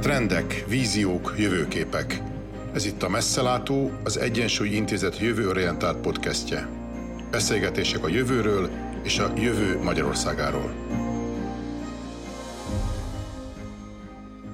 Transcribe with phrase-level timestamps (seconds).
[0.00, 2.20] Trendek, víziók, jövőképek.
[2.74, 6.68] Ez itt a Messzelátó, az Egyensúly Intézet jövőorientált podcastje.
[7.30, 8.70] Beszélgetések a jövőről
[9.02, 10.74] és a jövő Magyarországáról.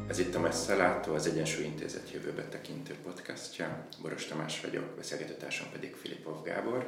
[0.08, 3.86] Ez itt a Messzelátó, az Egyensúly Intézet jövőbe tekintő podcastja.
[4.02, 6.86] Boros Tamás vagyok, beszélgetőtársam pedig Filipov Gábor.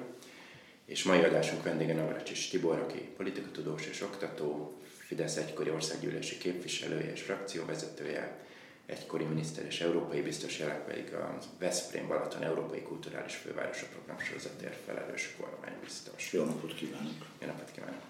[0.86, 7.22] És mai adásunk vendége Navracsis Tibor, aki politikatudós és oktató, Fidesz egykori országgyűlési képviselője és
[7.22, 8.46] frakcióvezetője,
[8.88, 14.76] egykori miniszter és európai biztos, jelenleg pedig a Veszprém Balaton Európai Kulturális Fővárosa program sorozatért
[14.86, 16.32] felelős kormánybiztos.
[16.32, 17.26] Jó napot kívánok!
[17.40, 18.02] Jó napot kívánok!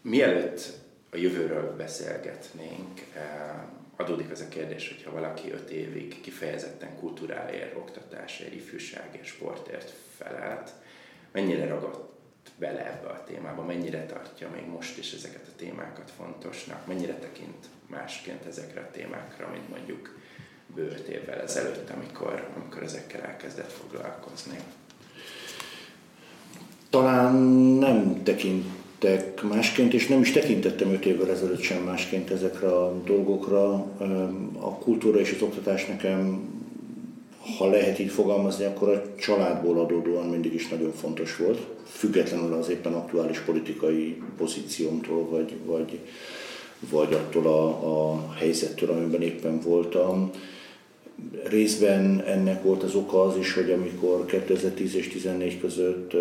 [0.00, 0.60] Mielőtt
[1.10, 3.62] a jövőről beszélgetnénk, eh,
[3.96, 10.70] adódik az a kérdés, hogyha valaki öt évig kifejezetten kultúráért, oktatásért, ifjúságért, sportért felelt,
[11.32, 12.15] mennyire ragadt
[12.58, 17.66] bele ebbe a témába, mennyire tartja még most is ezeket a témákat fontosnak, mennyire tekint
[17.86, 20.18] másként ezekre a témákra, mint mondjuk
[20.74, 24.58] bőt évvel ezelőtt, amikor, amikor ezekkel elkezdett foglalkozni.
[26.90, 27.34] Talán
[27.78, 33.72] nem tekintek másként, és nem is tekintettem öt évvel ezelőtt sem másként ezekre a dolgokra.
[34.60, 36.48] A kultúra és az oktatás nekem
[37.58, 42.68] ha lehet így fogalmazni, akkor a családból adódóan mindig is nagyon fontos volt, függetlenül az
[42.68, 45.98] éppen aktuális politikai pozíciómtól, vagy, vagy,
[46.90, 47.68] vagy attól a,
[48.12, 50.30] a helyzettől, amiben éppen voltam.
[51.48, 56.12] Részben ennek volt az oka az is, hogy amikor 2010 és 2014 között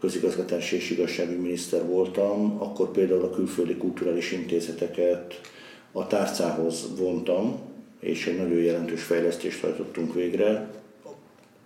[0.00, 5.40] közigazgatási és igazságügyi miniszter voltam, akkor például a külföldi kulturális intézeteket
[5.92, 7.71] a tárcához vontam,
[8.02, 10.70] és egy nagyon jelentős fejlesztést hajtottunk végre.
[11.04, 11.08] A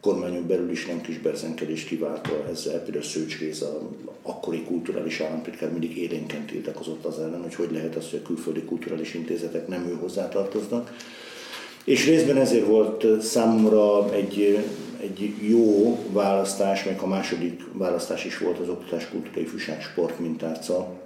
[0.00, 3.90] kormányon belül is nem kis berzenkedés kiváltva ezzel, például Szőcs Géza,
[4.22, 8.62] akkori kulturális államtitkár mindig élénken tiltakozott az ellen, hogy hogy lehet az, hogy a külföldi
[8.62, 10.96] kulturális intézetek nem ő hozzátartoznak.
[11.84, 14.64] És részben ezért volt számomra egy,
[15.00, 21.05] egy jó választás, meg a második választás is volt az Oktatás Kultúra Ifjúság Sport mintárca,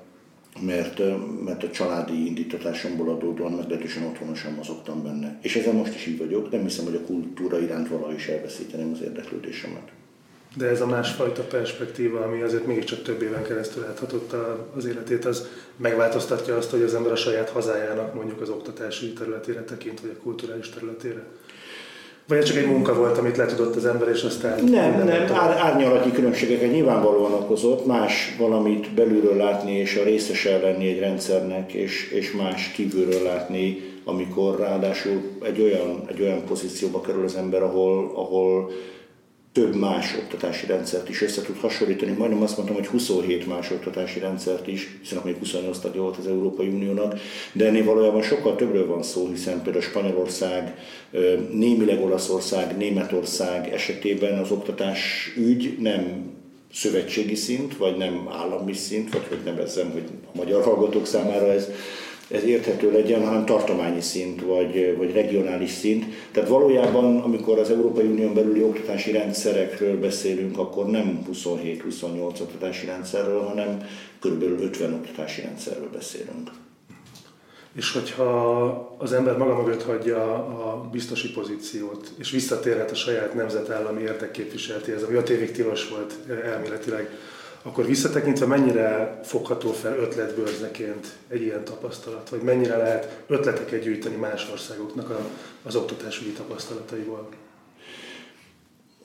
[0.58, 1.00] mert,
[1.44, 5.38] mert a családi indítatásomból adódóan meglehetősen otthonosan mozogtam benne.
[5.42, 8.90] És ezzel most is így vagyok, nem hiszem, hogy a kultúra iránt valahogy is elveszíteném
[8.92, 9.88] az érdeklődésemet.
[10.56, 15.46] De ez a másfajta perspektíva, ami azért mégiscsak több éven keresztül áthatotta az életét, az
[15.76, 20.22] megváltoztatja azt, hogy az ember a saját hazájának mondjuk az oktatási területére tekint, vagy a
[20.22, 21.24] kulturális területére?
[22.30, 24.64] Vagy csak egy munka volt, amit letudott az ember, és aztán...
[24.64, 30.88] Nem, nem, ár, árnyalati különbségeket nyilvánvalóan okozott, más valamit belülről látni, és a részese lenni
[30.88, 37.24] egy rendszernek, és, és más kívülről látni, amikor ráadásul egy olyan, egy olyan pozícióba kerül
[37.24, 38.70] az ember, ahol, ahol
[39.52, 42.12] több más oktatási rendszert is össze tud hasonlítani.
[42.12, 46.26] Majdnem azt mondtam, hogy 27 más oktatási rendszert is, hiszen még 28 tagja volt az
[46.26, 47.18] Európai Uniónak,
[47.52, 50.78] de ennél valójában sokkal többről van szó, hiszen például Spanyolország,
[51.52, 56.30] némileg Olaszország, Németország esetében az oktatás ügy nem
[56.72, 61.68] szövetségi szint, vagy nem állami szint, vagy hogy nevezzem, hogy a magyar hallgatók számára ez
[62.30, 66.04] ez érthető legyen, hanem tartományi szint vagy, vagy regionális szint.
[66.30, 73.40] Tehát valójában, amikor az Európai Unión belüli oktatási rendszerekről beszélünk, akkor nem 27-28 oktatási rendszerről,
[73.40, 73.82] hanem
[74.20, 74.42] kb.
[74.42, 76.50] 50 oktatási rendszerről beszélünk.
[77.74, 84.02] És hogyha az ember maga mögött hagyja a biztosi pozíciót, és visszatérhet a saját nemzetállami
[84.02, 86.14] érdekképviseletéhez, ami 5 évig tilos volt
[86.44, 87.10] elméletileg,
[87.62, 94.48] akkor visszatekintve mennyire fogható fel ötletbőrzeként egy ilyen tapasztalat, vagy mennyire lehet ötleteket gyűjteni más
[94.52, 95.20] országoknak a,
[95.62, 97.28] az oktatásügyi tapasztalataiból?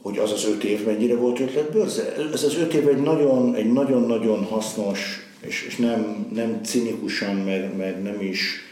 [0.01, 2.15] Hogy az az öt év mennyire volt ötletbőrze?
[2.33, 7.75] Ez az öt év egy nagyon, egy nagyon-nagyon hasznos, és, és nem, nem cinikusan, meg,
[7.77, 8.63] meg nem is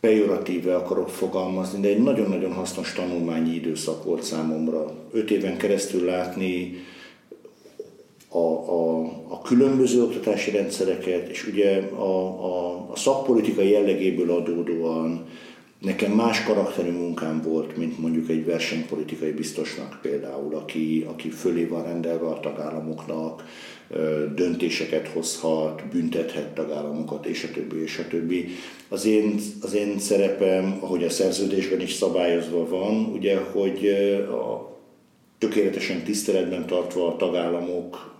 [0.00, 4.94] pejoratíve akarok fogalmazni, de egy nagyon-nagyon hasznos tanulmányi időszak volt számomra.
[5.12, 6.84] Öt éven keresztül látni,
[8.36, 15.26] a, a, a különböző oktatási rendszereket, és ugye a, a, a szakpolitikai jellegéből adódóan
[15.80, 21.82] nekem más karakterű munkám volt, mint mondjuk egy versenypolitikai biztosnak például, aki, aki fölé van
[21.82, 23.44] rendelve a tagállamoknak,
[24.34, 28.48] döntéseket hozhat, büntethet tagállamokat, és a többi, és a többi.
[28.88, 33.86] Az én, az én szerepem, ahogy a szerződésben is szabályozva van, ugye, hogy
[34.30, 34.75] a,
[35.38, 38.14] tökéletesen tiszteletben tartva a tagállamok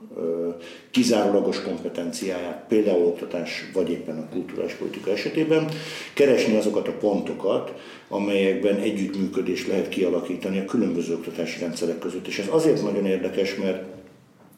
[0.91, 5.69] kizárólagos kompetenciáját, például oktatás, vagy éppen a kulturális politika esetében,
[6.15, 7.73] keresni azokat a pontokat,
[8.09, 12.27] amelyekben együttműködést lehet kialakítani a különböző oktatási rendszerek között.
[12.27, 13.83] És ez azért nagyon érdekes, mert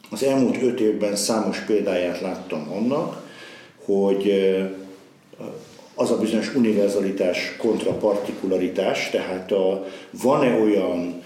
[0.09, 3.27] az elmúlt öt évben számos példáját láttam annak,
[3.85, 4.33] hogy
[5.95, 11.18] az a bizonyos univerzalitás kontra partikularitás, tehát a, van-e olyan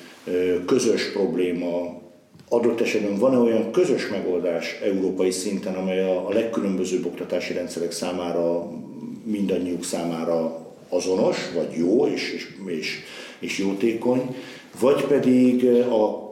[0.66, 2.02] közös probléma,
[2.50, 8.72] adott esetben van-e olyan közös megoldás európai szinten, amely a, legkülönbözőbb oktatási rendszerek számára,
[9.24, 13.00] mindannyiuk számára azonos, vagy jó és, és, és,
[13.40, 14.36] és jótékony,
[14.80, 16.23] vagy pedig a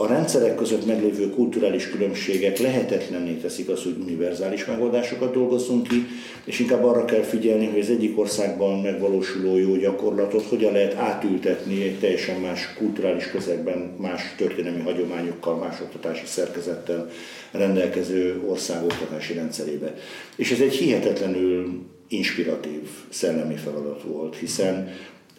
[0.00, 6.06] a rendszerek között meglévő kulturális különbségek lehetetlenné teszik azt, hogy univerzális megoldásokat dolgozzunk ki,
[6.44, 11.82] és inkább arra kell figyelni, hogy az egyik országban megvalósuló jó gyakorlatot hogyan lehet átültetni
[11.82, 17.10] egy teljesen más kulturális közegben, más történelmi hagyományokkal, más oktatási szerkezettel
[17.50, 19.94] rendelkező ország oktatási rendszerébe.
[20.36, 24.88] És ez egy hihetetlenül inspiratív szellemi feladat volt, hiszen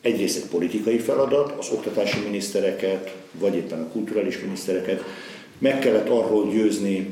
[0.01, 5.03] egyrészt egy politikai feladat, az oktatási minisztereket, vagy éppen a kulturális minisztereket.
[5.57, 7.07] Meg kellett arról győzni,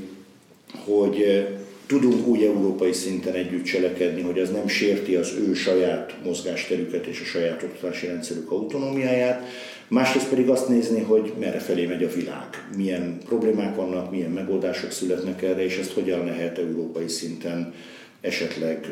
[0.86, 1.48] hogy eh,
[1.88, 7.22] tudunk úgy európai szinten együtt cselekedni, hogy ez nem sérti az ő saját mozgásterüket és
[7.22, 9.48] a saját oktatási rendszerük autonómiáját,
[9.88, 14.92] másrészt pedig azt nézni, hogy merre felé megy a világ, milyen problémák vannak, milyen megoldások
[14.92, 17.74] születnek erre, és ezt hogyan lehet európai szinten
[18.22, 18.88] esetleg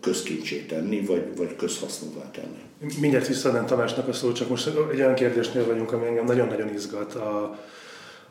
[0.00, 2.62] közkincsé tenni, vagy, vagy közhasznúvá tenni.
[3.00, 7.14] Mindjárt visszaadnám Tamásnak a szót, csak most egy olyan kérdésnél vagyunk, ami engem nagyon-nagyon izgat.
[7.14, 7.58] A,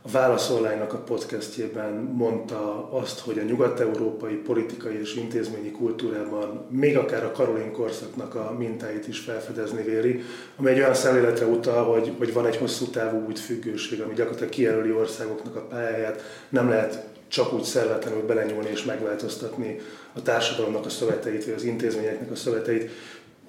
[0.05, 7.23] a Válaszolánynak a podcastjében mondta azt, hogy a nyugat-európai politikai és intézményi kultúrában még akár
[7.23, 10.23] a Karolin korszaknak a mintáit is felfedezni véri,
[10.55, 14.91] ami egy olyan szemléletre utal, hogy, hogy van egy hosszú távú útfüggőség, ami gyakorlatilag kijelöli
[14.91, 19.79] országoknak a pályáját, nem lehet csak úgy szervetlenül belenyúlni és megváltoztatni
[20.13, 22.89] a társadalomnak a szöveteit, vagy az intézményeknek a szöveteit.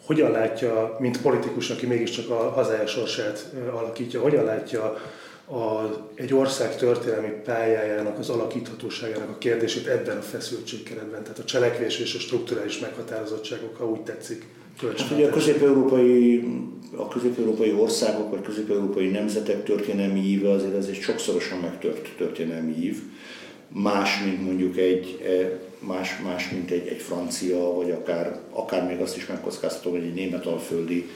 [0.04, 4.82] Hogyan látja, mint politikus, aki mégiscsak a hazája sorsát alakítja, hogyan látja
[5.46, 11.98] a, egy ország történelmi pályájának, az alakíthatóságának a kérdését ebben a feszültségkeretben, tehát a cselekvés
[11.98, 14.46] és a strukturális meghatározottságok, ha úgy tetszik.
[14.80, 16.44] Hát ugye a közép-európai,
[16.96, 23.02] a közép-európai országok, vagy közép-európai nemzetek történelmi íve azért ez egy sokszorosan megtört történelmi ív
[23.68, 29.00] más, mint mondjuk egy, e, más, más mint egy, egy francia, vagy akár, akár még
[29.00, 31.08] azt is megkockáztatom, hogy egy német alföldi,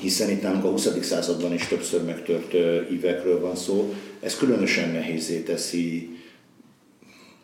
[0.00, 0.88] hiszen itt nálunk a 20.
[1.00, 2.54] században is többször megtört
[2.90, 3.94] ívekről van szó.
[4.20, 6.16] Ez különösen nehézé teszi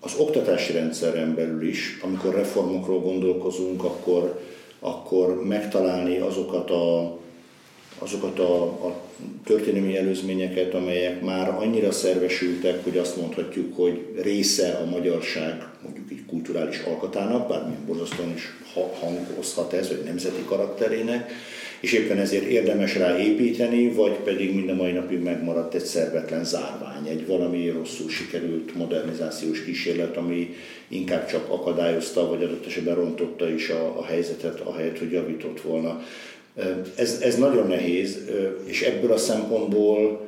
[0.01, 4.41] az oktatási rendszeren belül is, amikor reformokról gondolkozunk, akkor,
[4.79, 7.19] akkor megtalálni azokat a
[7.99, 9.01] azokat a, a
[9.45, 16.25] történelmi előzményeket, amelyek már annyira szervesültek, hogy azt mondhatjuk, hogy része a magyarság mondjuk így
[16.27, 18.43] kulturális alkatának, bármilyen borzasztóan is
[19.01, 21.31] hangozhat ez, vagy nemzeti karakterének,
[21.81, 26.45] és éppen ezért érdemes rá építeni, vagy pedig mind a mai napig megmaradt egy szervetlen
[26.45, 30.55] zárvány, egy valami rosszul sikerült modernizációs kísérlet, ami
[30.89, 36.03] inkább csak akadályozta, vagy adott esetben rontotta is a, a helyzetet, ahelyett, hogy javított volna.
[36.95, 38.19] Ez, ez nagyon nehéz,
[38.65, 40.27] és ebből a szempontból,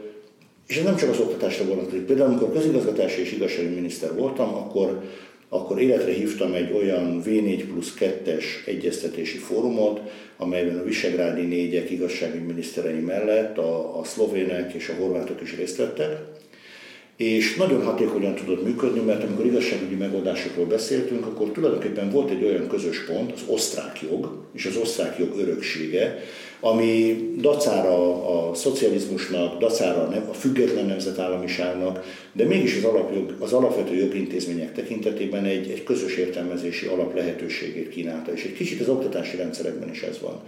[0.67, 2.05] és ez nem csak az oktatásra vonatkozik.
[2.05, 5.03] Például, amikor közigazgatási és igazságügyi miniszter voltam, akkor,
[5.49, 10.00] akkor életre hívtam egy olyan V4 plusz 2-es egyeztetési fórumot,
[10.37, 16.19] amelyben a visegrádi négyek igazságügyminiszterei mellett a, a szlovének és a horvátok is részt vettek
[17.20, 22.69] és nagyon hatékonyan tudott működni, mert amikor igazságügyi megoldásokról beszéltünk, akkor tulajdonképpen volt egy olyan
[22.69, 26.19] közös pont, az osztrák jog és az osztrák jog öröksége,
[26.60, 34.72] ami dacára a szocializmusnak, dacára a független nemzetállamiságnak, de mégis az, alapjog, az alapvető jogintézmények
[34.74, 40.03] tekintetében egy, egy közös értelmezési alap lehetőségét kínálta, és egy kicsit az oktatási rendszerekben is
[40.03, 40.41] ez van.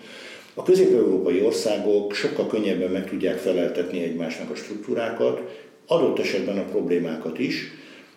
[0.55, 5.41] A közép-európai országok sokkal könnyebben meg tudják feleltetni egymásnak a struktúrákat,
[5.87, 7.71] adott esetben a problémákat is,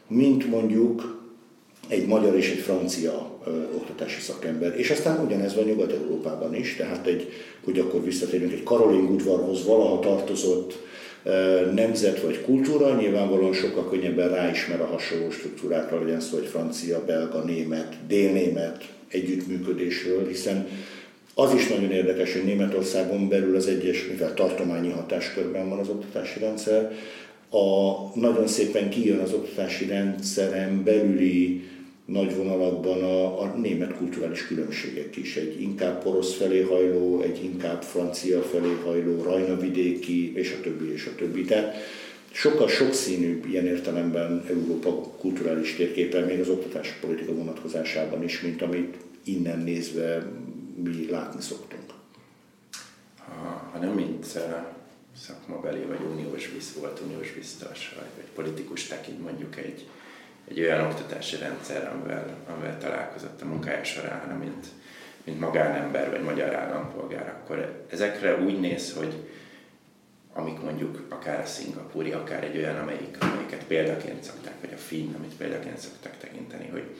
[0.07, 1.23] mint mondjuk
[1.87, 4.79] egy magyar és egy francia ö, oktatási szakember.
[4.79, 7.31] És aztán ugyanez van Nyugat-Európában is, tehát egy,
[7.63, 10.77] hogy akkor visszatérünk, egy Karolin udvarhoz valaha tartozott
[11.23, 17.05] ö, nemzet vagy kultúra, nyilvánvalóan sokkal könnyebben ráismer a hasonló struktúrákra, legyen szó egy francia,
[17.05, 20.67] belga, német, délnémet együttműködésről, hiszen
[21.37, 26.39] az is nagyon érdekes, hogy Németországon belül az egyes, mivel tartományi hatáskörben van az oktatási
[26.39, 26.91] rendszer,
[27.55, 31.63] a, nagyon szépen kijön az oktatási rendszeren belüli
[32.05, 35.35] nagy vonalakban a, a német kulturális különbségek is.
[35.35, 41.05] Egy inkább porosz felé hajló, egy inkább francia felé hajló, rajnavidéki, és a többi, és
[41.05, 41.43] a többi.
[41.43, 41.75] Tehát
[42.31, 48.95] sokkal sokszínűbb ilyen értelemben Európa kulturális térképen, még az oktatási politika vonatkozásában is, mint amit
[49.23, 50.31] innen nézve
[50.83, 51.83] mi látni szoktunk.
[53.17, 54.25] Ha, ha nem mint
[55.17, 59.87] szakmabeli vagy uniós visz, volt uniós biztos, vagy, vagy politikus tekint mondjuk egy,
[60.47, 64.65] egy olyan oktatási rendszer, amivel, amivel találkozott a munkája során, hanem mint,
[65.23, 69.13] mint magánember vagy magyar állampolgár, akkor ezekre úgy néz, hogy
[70.33, 75.13] amik mondjuk akár a szingapúri, akár egy olyan, amelyik, amelyiket példaként szokták, vagy a finn,
[75.13, 76.95] amit példaként szokták tekinteni, hogy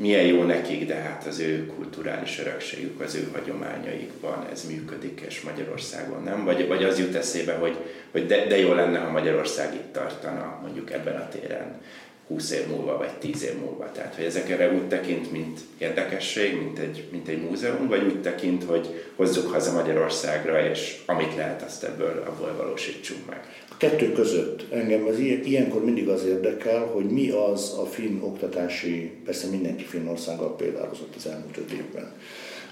[0.00, 5.40] milyen jó nekik, de hát az ő kulturális örökségük, az ő hagyományaikban ez működik, és
[5.40, 6.44] Magyarországon nem.
[6.44, 7.76] Vagy, vagy az jut eszébe, hogy,
[8.10, 11.80] hogy de, de jó lenne, ha Magyarország itt tartana mondjuk ebben a téren
[12.28, 13.92] 20 év múlva, vagy 10 év múlva.
[13.92, 18.64] Tehát, hogy ezekre úgy tekint, mint érdekesség, mint egy, mint egy múzeum, vagy úgy tekint,
[18.64, 23.40] hogy hozzuk haza Magyarországra, és amit lehet, azt ebből abból valósítsunk meg.
[23.80, 29.48] Kettő között engem az ilyenkor mindig az érdekel, hogy mi az a finn oktatási, persze
[29.48, 32.12] mindenki Finnországgal példálozott az elmúlt öt évben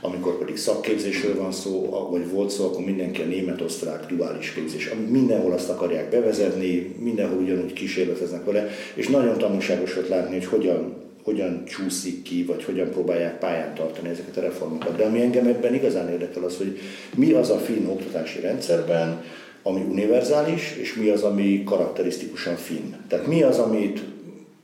[0.00, 4.90] amikor pedig szakképzésről van szó, vagy volt szó, akkor mindenki a német-osztrák duális képzés.
[5.08, 10.96] Mindenhol azt akarják bevezetni, mindenhol ugyanúgy kísérleteznek vele, és nagyon tanulságos volt látni, hogy hogyan,
[11.22, 14.96] hogyan csúszik ki, vagy hogyan próbálják pályán tartani ezeket a reformokat.
[14.96, 16.78] De ami engem ebben igazán érdekel az, hogy
[17.14, 19.22] mi az a finn oktatási rendszerben,
[19.68, 22.94] ami univerzális, és mi az, ami karakterisztikusan finn.
[23.08, 24.00] Tehát mi az, amit,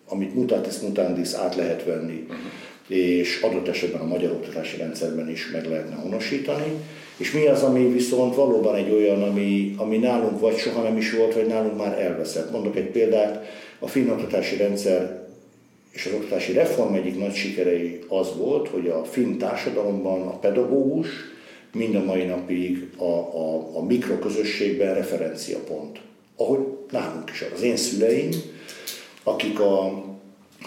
[0.09, 2.27] amit mutatis mutandis át lehet venni.
[2.89, 6.73] És adott esetben a magyar oktatási rendszerben is meg lehetne honosítani.
[7.17, 11.13] És mi az, ami viszont valóban egy olyan, ami, ami nálunk vagy soha nem is
[11.13, 12.51] volt, vagy nálunk már elveszett.
[12.51, 13.45] Mondok egy példát,
[13.79, 15.23] a finn oktatási rendszer
[15.91, 21.09] és az oktatási reform egyik nagy sikerei az volt, hogy a finn társadalomban a pedagógus
[21.75, 26.01] mind a mai napig a, a, a mikroközösségben referenciapont.
[26.37, 26.59] Ahogy
[26.91, 28.31] nálunk is az én szüleim,
[29.23, 30.05] akik a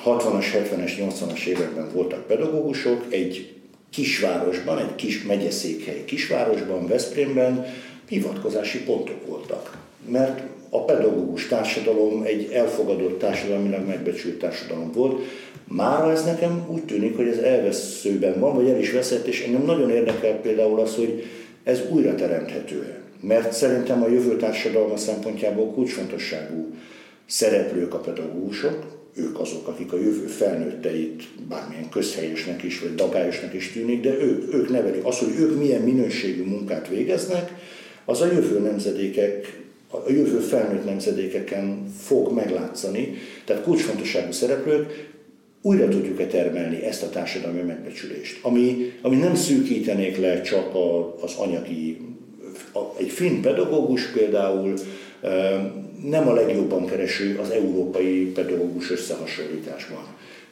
[0.06, 3.56] 60-as, 70-es, 80-as években voltak pedagógusok, egy
[3.90, 7.66] kisvárosban, egy kis megyeszékhely kisvárosban, Veszprémben
[8.08, 9.78] hivatkozási pontok voltak.
[10.10, 15.22] Mert a pedagógus társadalom egy elfogadott társadalmilag megbecsült társadalom volt.
[15.68, 19.66] Mára ez nekem úgy tűnik, hogy ez elveszőben van, vagy el is veszett, és engem
[19.66, 21.24] nagyon érdekel például az, hogy
[21.64, 23.02] ez újra teremthető-e.
[23.22, 26.74] Mert szerintem a jövő társadalma szempontjából kulcsfontosságú
[27.26, 33.72] szereplők a pedagógusok, ők azok, akik a jövő felnőtteit bármilyen közhelyesnek is, vagy dagályosnak is
[33.72, 35.06] tűnik, de ők, ők nevelik.
[35.06, 37.52] Az, hogy ők milyen minőségű munkát végeznek,
[38.06, 43.14] az a jövő nemzedékek, a jövő felnőtt nemzedékeken fog meglátszani.
[43.46, 45.16] Tehát kulcsfontosságú szereplők,
[45.62, 51.36] újra tudjuk-e termelni ezt a társadalmi megbecsülést, ami, ami nem szűkítenék le csak a, az
[51.36, 51.98] anyagi,
[52.74, 54.74] a, egy finn pedagógus például
[56.04, 60.04] nem a legjobban kereső az európai pedagógus összehasonlításban.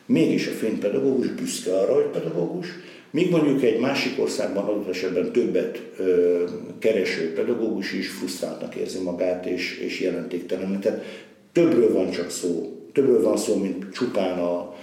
[0.06, 2.68] Mégis a finn pedagógus büszke arra, hogy pedagógus,
[3.12, 6.44] míg mondjuk egy másik országban adott esetben többet ö,
[6.80, 10.80] kereső pedagógus is frusztráltnak érzi magát és, és jelentéktelen.
[10.80, 11.04] Tehát
[11.52, 14.75] többről van csak szó, többről van szó, mint csupán a,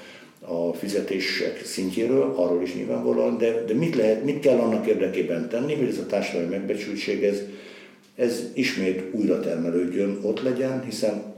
[0.46, 5.74] a fizetések szintjéről, arról is nyilvánvalóan, de, de mit, lehet, mit kell annak érdekében tenni,
[5.74, 7.40] hogy ez a társadalmi megbecsültség ez,
[8.16, 11.32] ez ismét újra termelődjön, ott legyen, hiszen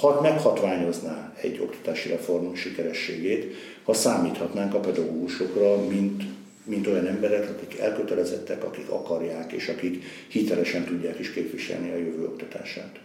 [0.00, 6.22] ha meghatványozná egy oktatási reform sikerességét, ha számíthatnánk a pedagógusokra, mint,
[6.64, 12.24] mint olyan emberek, akik elkötelezettek, akik akarják, és akik hitelesen tudják is képviselni a jövő
[12.24, 12.98] oktatását.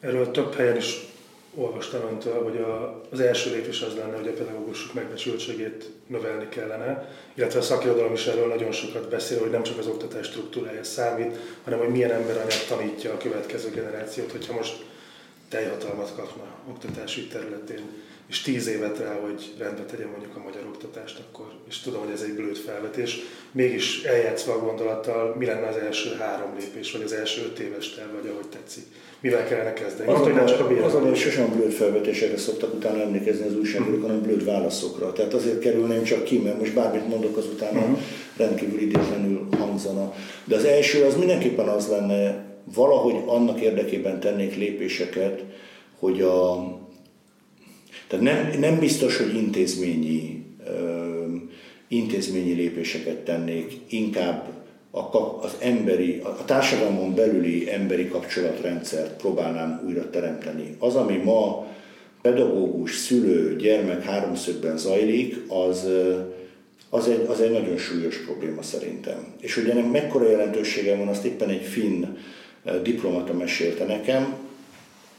[0.00, 1.06] Erről több helyen is
[1.56, 7.08] olvastam öntől, hogy a, az első lépés az lenne, hogy a pedagógusok megbecsültségét növelni kellene,
[7.34, 11.36] illetve a szakirodalom is erről nagyon sokat beszél, hogy nem csak az oktatás struktúrája számít,
[11.64, 14.84] hanem hogy milyen emberanyag tanítja a következő generációt, hogyha most
[15.48, 17.82] teljhatalmat kapna oktatási területén,
[18.28, 22.12] és tíz évet rá, hogy rendbe tegye mondjuk a magyar oktatást, akkor, és tudom, hogy
[22.12, 23.18] ez egy blőd felvetés,
[23.52, 27.94] mégis eljátszva a gondolattal, mi lenne az első három lépés, vagy az első öt éves
[27.94, 28.84] terv, vagy ahogy tetszik
[29.20, 30.12] mivel kellene kezdeni?
[30.12, 34.02] Az, Mondta, csak a az a hogy sosem blöd felvetésekre szoktak utána emlékezni az újságírók,
[34.02, 35.12] hanem blöd válaszokra.
[35.12, 37.98] Tehát azért kerülném csak ki, mert most bármit mondok, az utána uh-huh.
[38.36, 40.14] rendkívül idétlenül hangzana.
[40.44, 45.44] De az első az mindenképpen az lenne, valahogy annak érdekében tennék lépéseket,
[45.98, 46.52] hogy a,
[48.08, 50.44] tehát nem, nem biztos, hogy intézményi,
[51.88, 54.48] intézményi lépéseket tennék, inkább
[54.90, 60.76] a, az emberi, a társadalmon belüli emberi kapcsolatrendszert próbálnám újra teremteni.
[60.78, 61.66] Az, ami ma
[62.22, 65.88] pedagógus, szülő, gyermek háromszögben zajlik, az,
[66.90, 69.26] az, egy, az egy nagyon súlyos probléma szerintem.
[69.40, 72.04] És hogy ennek mekkora jelentősége van, azt éppen egy finn
[72.82, 74.34] diplomata mesélte nekem,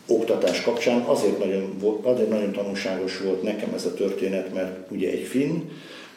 [0.07, 5.23] oktatás kapcsán azért nagyon, azért nagyon tanulságos volt nekem ez a történet, mert ugye egy
[5.23, 5.61] finn,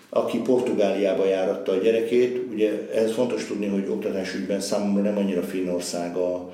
[0.08, 2.40] aki Portugáliába járatta a gyerekét.
[2.52, 6.52] Ugye ez fontos tudni, hogy oktatásügyben számomra nem annyira Finnország a,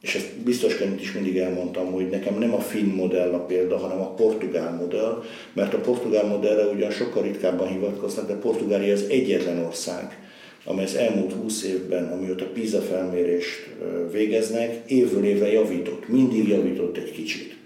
[0.00, 4.00] és ezt biztosként is mindig elmondtam, hogy nekem nem a finn modell a példa, hanem
[4.00, 9.64] a portugál modell, mert a portugál modellre ugyan sokkal ritkábban hivatkoznak, de Portugália az egyetlen
[9.64, 10.21] ország,
[10.64, 13.68] amely az elmúlt 20 évben, amióta PISA felmérést
[14.12, 17.56] végeznek, évről évre javított, mindig javított egy kicsit.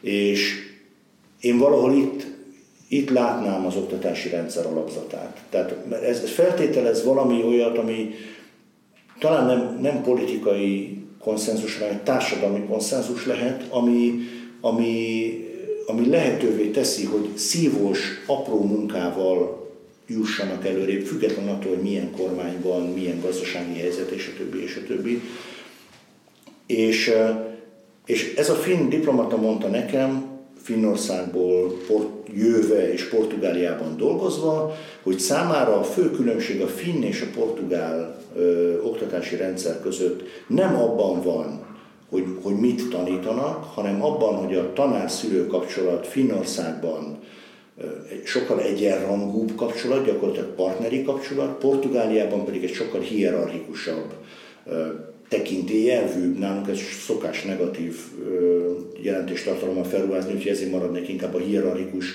[0.00, 0.54] És
[1.40, 2.26] én valahol itt,
[2.88, 5.44] itt látnám az oktatási rendszer alapzatát.
[5.50, 8.10] Tehát ez, ez feltételez valami olyat, ami
[9.18, 14.14] talán nem, nem politikai konszenzus, hanem társadalmi konszenzus lehet, ami,
[14.60, 15.30] ami,
[15.86, 19.63] ami lehetővé teszi, hogy szívós, apró munkával
[20.06, 24.86] jussanak előrébb, függetlenül attól, hogy milyen kormányban, milyen gazdasági helyzet, és a többi, és a
[24.86, 25.20] többi.
[26.66, 27.12] És,
[28.06, 30.32] és ez a finn diplomata mondta nekem,
[30.62, 37.38] Finnországból port, jöve és Portugáliában dolgozva, hogy számára a fő különbség a finn és a
[37.38, 41.66] portugál ö, oktatási rendszer között nem abban van,
[42.10, 47.18] hogy, hogy mit tanítanak, hanem abban, hogy a tanár-szülő kapcsolat Finnországban
[48.24, 54.12] sokkal egyenrangúbb kapcsolat, gyakorlatilag partneri kapcsolat, Portugáliában pedig egy sokkal hierarchikusabb,
[55.28, 57.96] tekintélyelvűbb, nálunk ez szokás negatív
[59.02, 62.06] jelentéstartalommal felruházni, úgyhogy ezért maradnék inkább a hierarchikus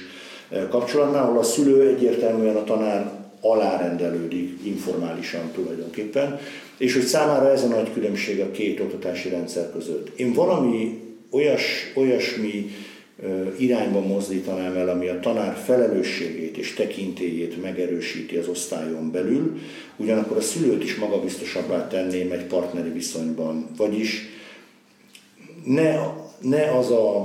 [0.70, 3.12] kapcsolatnál, ahol a szülő egyértelműen a tanár
[3.42, 6.40] alárendelődik informálisan tulajdonképpen,
[6.78, 10.20] és hogy számára ez a nagy különbség a két oktatási rendszer között.
[10.20, 11.00] Én valami
[11.32, 12.70] olyas, olyasmi
[13.58, 19.58] irányba mozdítanám el, ami a tanár felelősségét és tekintélyét megerősíti az osztályon belül,
[19.96, 23.68] ugyanakkor a szülőt is magabiztosabbá tenném egy partneri viszonyban.
[23.78, 24.30] Vagyis
[25.66, 25.96] ne,
[26.42, 27.24] ne az a,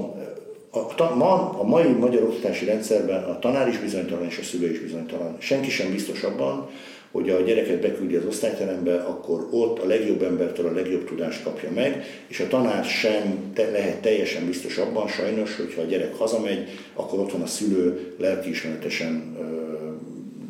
[0.71, 4.71] a, a, ma, a mai magyar oktatási rendszerben a tanár is bizonytalan és a szülő
[4.71, 5.37] is bizonytalan.
[5.39, 6.71] Senki sem biztos abban,
[7.15, 11.71] hogy a gyereket beküldi az osztályterembe, akkor ott a legjobb embertől a legjobb tudást kapja
[11.75, 16.69] meg, és a tanár sem te, lehet teljesen biztos abban, sajnos, hogyha a gyerek hazamegy,
[16.95, 19.45] akkor otthon a szülő lelkiismeretesen ö,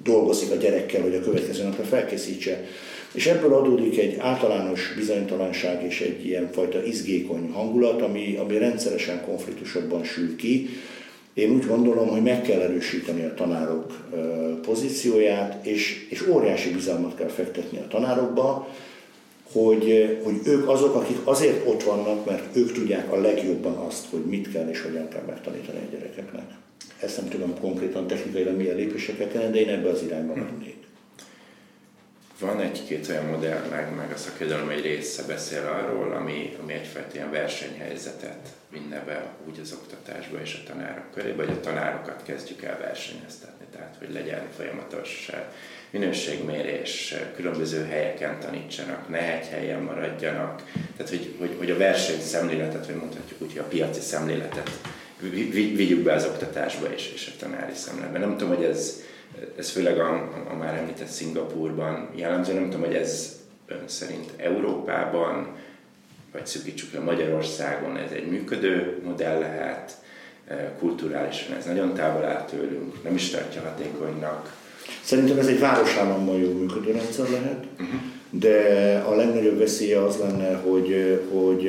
[0.02, 2.64] dolgozik a gyerekkel, hogy a következő napra felkészítse.
[3.12, 9.24] És ebből adódik egy általános bizonytalanság és egy ilyen fajta izgékony hangulat, ami, ami rendszeresen
[9.24, 10.68] konfliktusokban sül ki,
[11.34, 14.08] én úgy gondolom, hogy meg kell erősíteni a tanárok
[14.62, 18.68] pozícióját, és, és óriási bizalmat kell fektetni a tanárokba,
[19.52, 24.24] hogy, hogy ők azok, akik azért ott vannak, mert ők tudják a legjobban azt, hogy
[24.24, 26.44] mit kell és hogyan kell megtanítani a gyerekeknek.
[27.00, 30.83] Ezt nem tudom konkrétan technikailag milyen lépéseket tenni, de én ebbe az irányba mennék.
[32.44, 37.14] Van egy-két olyan modell, meg, meg a szakirodalom egy része beszél arról, ami, ami egyfajta
[37.14, 42.62] ilyen versenyhelyzetet vinne be úgy az oktatásba és a tanárok körébe, hogy a tanárokat kezdjük
[42.62, 45.40] el versenyeztetni, tehát hogy legyen folyamatos eh,
[45.90, 50.62] minőségmérés, különböző helyeken tanítsanak, ne egy helyen maradjanak,
[50.96, 54.70] tehát hogy, hogy, hogy a verseny szemléletet, vagy mondhatjuk úgy, hogy a piaci szemléletet
[55.74, 58.18] vigyük be az oktatásba és, és a tanári szemléletbe.
[58.18, 59.02] Nem tudom, hogy ez,
[59.58, 65.48] ez főleg a, a már említett Szingapurban jellemző, nem tudom, hogy ez ön szerint Európában,
[66.32, 70.02] vagy szűkítsük le Magyarországon, ez egy működő modell lehet,
[70.78, 74.56] kulturálisan ez nagyon távol áll tőlünk, nem is tartja hatékonynak.
[75.02, 78.00] Szerintem ez egy városállamban jó működő rendszer lehet, uh-huh.
[78.30, 81.68] de a legnagyobb veszélye az lenne, hogy, hogy,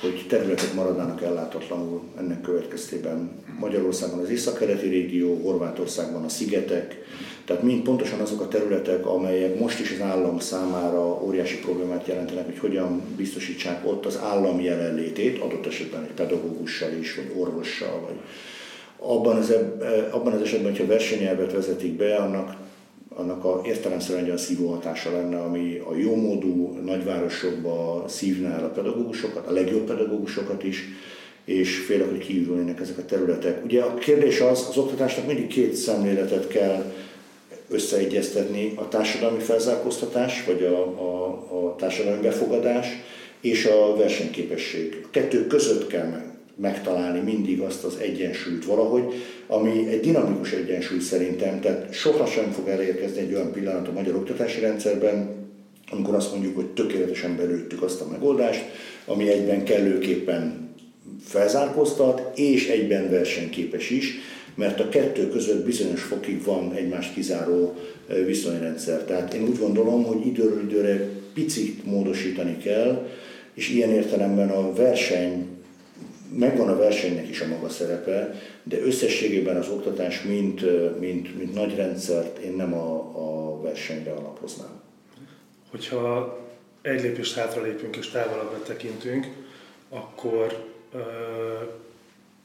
[0.00, 3.30] hogy területek maradnának ellátatlanul ennek következtében.
[3.58, 7.04] Magyarországon az északkeleti régió, Horvátországban a szigetek,
[7.44, 12.44] tehát mind pontosan azok a területek, amelyek most is az állam számára óriási problémát jelentenek,
[12.44, 18.16] hogy hogyan biztosítsák ott az állam jelenlétét, adott esetben egy pedagógussal is, vagy orvossal, vagy
[18.96, 19.54] abban az,
[20.10, 22.56] abban az esetben, hogyha versenyelvet vezetik be, annak
[23.14, 28.68] annak a értelemszerűen egy olyan szívó hatása lenne, ami a jómódú nagyvárosokba szívná el a
[28.68, 30.84] pedagógusokat, a legjobb pedagógusokat is,
[31.44, 33.64] és félek, hogy kiürülnének ezek a területek.
[33.64, 36.92] Ugye a kérdés az, az oktatásnak mindig két szemléletet kell
[37.68, 42.86] összeegyeztetni, a társadalmi felzárkóztatás, vagy a, a, a társadalmi befogadás,
[43.40, 45.00] és a versenyképesség.
[45.04, 46.29] A kettő között kell meg,
[46.60, 49.14] megtalálni mindig azt az egyensúlyt valahogy,
[49.46, 54.14] ami egy dinamikus egyensúly szerintem, tehát soha sem fog elérkezni egy olyan pillanat a magyar
[54.14, 55.38] oktatási rendszerben,
[55.90, 58.64] amikor azt mondjuk, hogy tökéletesen belőttük azt a megoldást,
[59.06, 60.68] ami egyben kellőképpen
[61.24, 64.14] felzárkóztat, és egyben versenyképes is,
[64.54, 67.74] mert a kettő között bizonyos fokig van egymást kizáró
[68.26, 69.04] viszonyrendszer.
[69.04, 73.08] Tehát én úgy gondolom, hogy időről időre picit módosítani kell,
[73.54, 75.49] és ilyen értelemben a verseny,
[76.38, 80.60] megvan a versenynek is a maga szerepe, de összességében az oktatás, mint,
[80.98, 84.80] mint, mint nagy rendszert én nem a, a versenyre alapoznám.
[85.70, 86.38] Hogyha
[86.82, 89.26] egy lépést hátralépünk és távolabbra tekintünk,
[89.88, 91.00] akkor uh,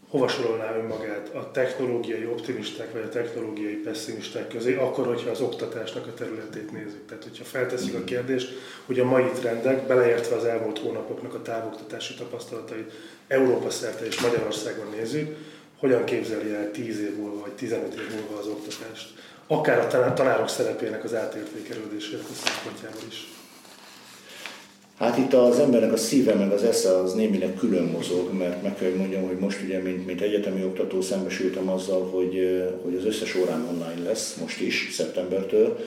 [0.09, 6.07] hova sorolná önmagát a technológiai optimisták vagy a technológiai pessimisták közé, akkor, hogyha az oktatásnak
[6.07, 7.05] a területét nézzük.
[7.07, 8.53] Tehát, hogyha felteszik a kérdést,
[8.85, 12.91] hogy a mai trendek, beleértve az elmúlt hónapoknak a távoktatási tapasztalatait
[13.27, 15.35] Európa szerte és Magyarországon nézzük,
[15.77, 19.13] hogyan képzeli el 10 év múlva vagy 15 év múlva az oktatást.
[19.47, 23.27] Akár a tanárok szerepének az átértékelődésének a szempontjából is.
[24.97, 28.75] Hát itt az embernek a szíve meg az esze az némileg külön mozog, mert meg
[28.75, 33.35] kell mondjam, hogy most ugye, mint, mint egyetemi oktató szembesültem azzal, hogy, hogy az összes
[33.35, 35.77] órám online lesz, most is, szeptembertől,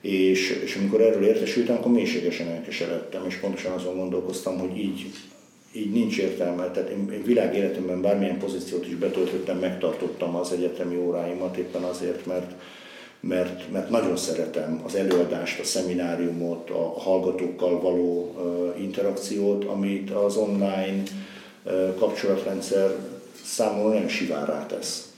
[0.00, 5.06] és, és amikor erről értesültem, akkor mélységesen elkeseredtem, és pontosan azon gondolkoztam, hogy így,
[5.72, 6.70] így nincs értelme.
[6.70, 12.54] Tehát én, én világéletemben bármilyen pozíciót is betöltöttem, megtartottam az egyetemi óráimat éppen azért, mert,
[13.20, 18.36] mert, mert nagyon szeretem az előadást, a szemináriumot, a hallgatókkal való
[18.80, 21.02] interakciót, amit az online
[21.98, 22.94] kapcsolatrendszer
[23.44, 25.12] számomra nagyon sivárá tesz.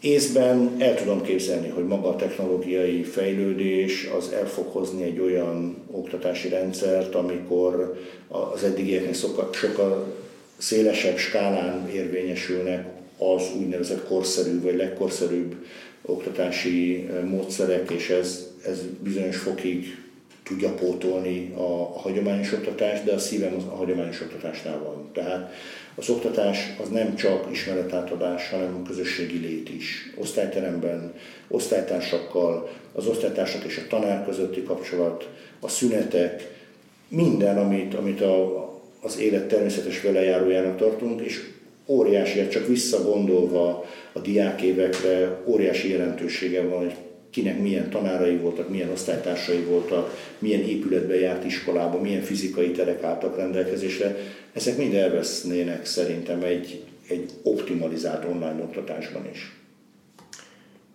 [0.00, 5.76] Észben el tudom képzelni, hogy maga a technológiai fejlődés az el fog hozni egy olyan
[5.90, 10.14] oktatási rendszert, amikor az eddigieknek sokkal, sokkal
[10.56, 12.86] szélesebb skálán érvényesülnek
[13.18, 15.54] az úgynevezett korszerű vagy legkorszerűbb
[16.02, 20.02] oktatási módszerek, és ez, ez bizonyos fokig
[20.42, 25.10] tudja pótolni a, a hagyományos oktatást, de a szívem az a hagyományos oktatásnál van.
[25.12, 25.52] Tehát
[25.94, 30.12] az oktatás az nem csak ismeretátadás, hanem közösségi lét is.
[30.16, 31.14] Osztályteremben,
[31.48, 35.28] osztálytársakkal, az osztálytársak és a tanár közötti kapcsolat,
[35.60, 36.60] a szünetek,
[37.08, 38.66] minden, amit, amit a,
[39.00, 41.51] az élet természetes velejárójának tartunk, és
[41.86, 46.94] óriási, csak visszagondolva a diákévekre óriási jelentősége van, hogy
[47.30, 53.36] kinek milyen tanárai voltak, milyen osztálytársai voltak, milyen épületbe járt iskolába, milyen fizikai terek álltak
[53.36, 54.16] rendelkezésre.
[54.52, 59.56] Ezek mind elvesznének szerintem egy, egy optimalizált online oktatásban is.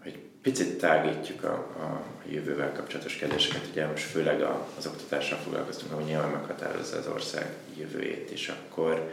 [0.04, 4.42] Egy picit tágítjuk a, a jövővel kapcsolatos kérdéseket, ugye most főleg
[4.78, 9.12] az oktatással foglalkoztunk, ami nyilván meghatározza az ország jövőjét, és akkor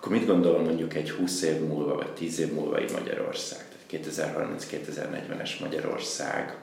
[0.00, 4.06] akkor mit gondol mondjuk egy 20 év múlva, vagy 10 év múlva egy Magyarország, tehát
[4.06, 6.56] 2030-2040-es Magyarország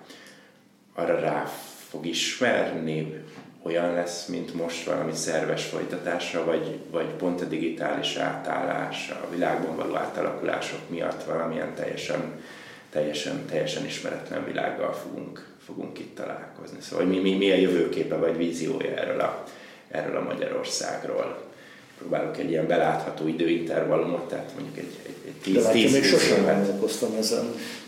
[0.94, 1.46] arra rá
[1.90, 3.24] fog ismerni,
[3.62, 9.76] olyan lesz, mint most valami szerves folytatásra, vagy, vagy pont a digitális átállás, a világban
[9.76, 12.42] való átalakulások miatt valamilyen teljesen,
[12.90, 16.82] teljesen, teljesen ismeretlen világgal fogunk, fogunk itt találkozni.
[16.82, 19.44] Szóval mi, mi, mi a jövőképe vagy víziója erről a,
[19.88, 21.47] erről a Magyarországról?
[21.98, 26.46] Próbálok egy ilyen belátható időintervallumot, tehát mondjuk egy, egy, egy 10 De látja, még sosem
[26.46, 27.46] gondolkoztam ezen.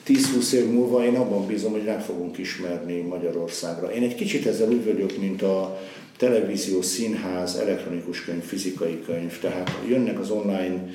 [0.08, 3.92] 10-20 év múlva én abban bízom, hogy rá fogunk ismerni Magyarországra.
[3.94, 5.80] Én egy kicsit ezzel úgy vagyok, mint a
[6.18, 10.90] televízió, színház, elektronikus könyv, fizikai könyv, tehát jönnek az online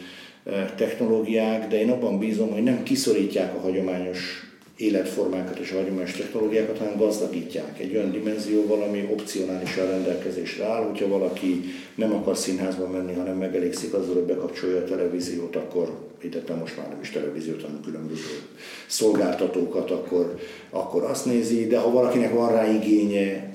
[0.44, 4.44] eh, technológiák, de én abban bízom, hogy nem kiszorítják a hagyományos
[4.84, 10.82] életformákat és hagyományos technológiákat, hanem gazdagítják egy olyan dimenzióval, ami opcionálisan rendelkezésre áll.
[10.82, 16.58] Hogyha valaki nem akar színházba menni, hanem megelégszik azzal, hogy bekapcsolja a televíziót, akkor hitettem
[16.58, 18.42] most már nem is televíziót, hanem különböző
[18.86, 20.38] szolgáltatókat, akkor,
[20.70, 23.50] akkor azt nézi, de ha valakinek van rá igénye,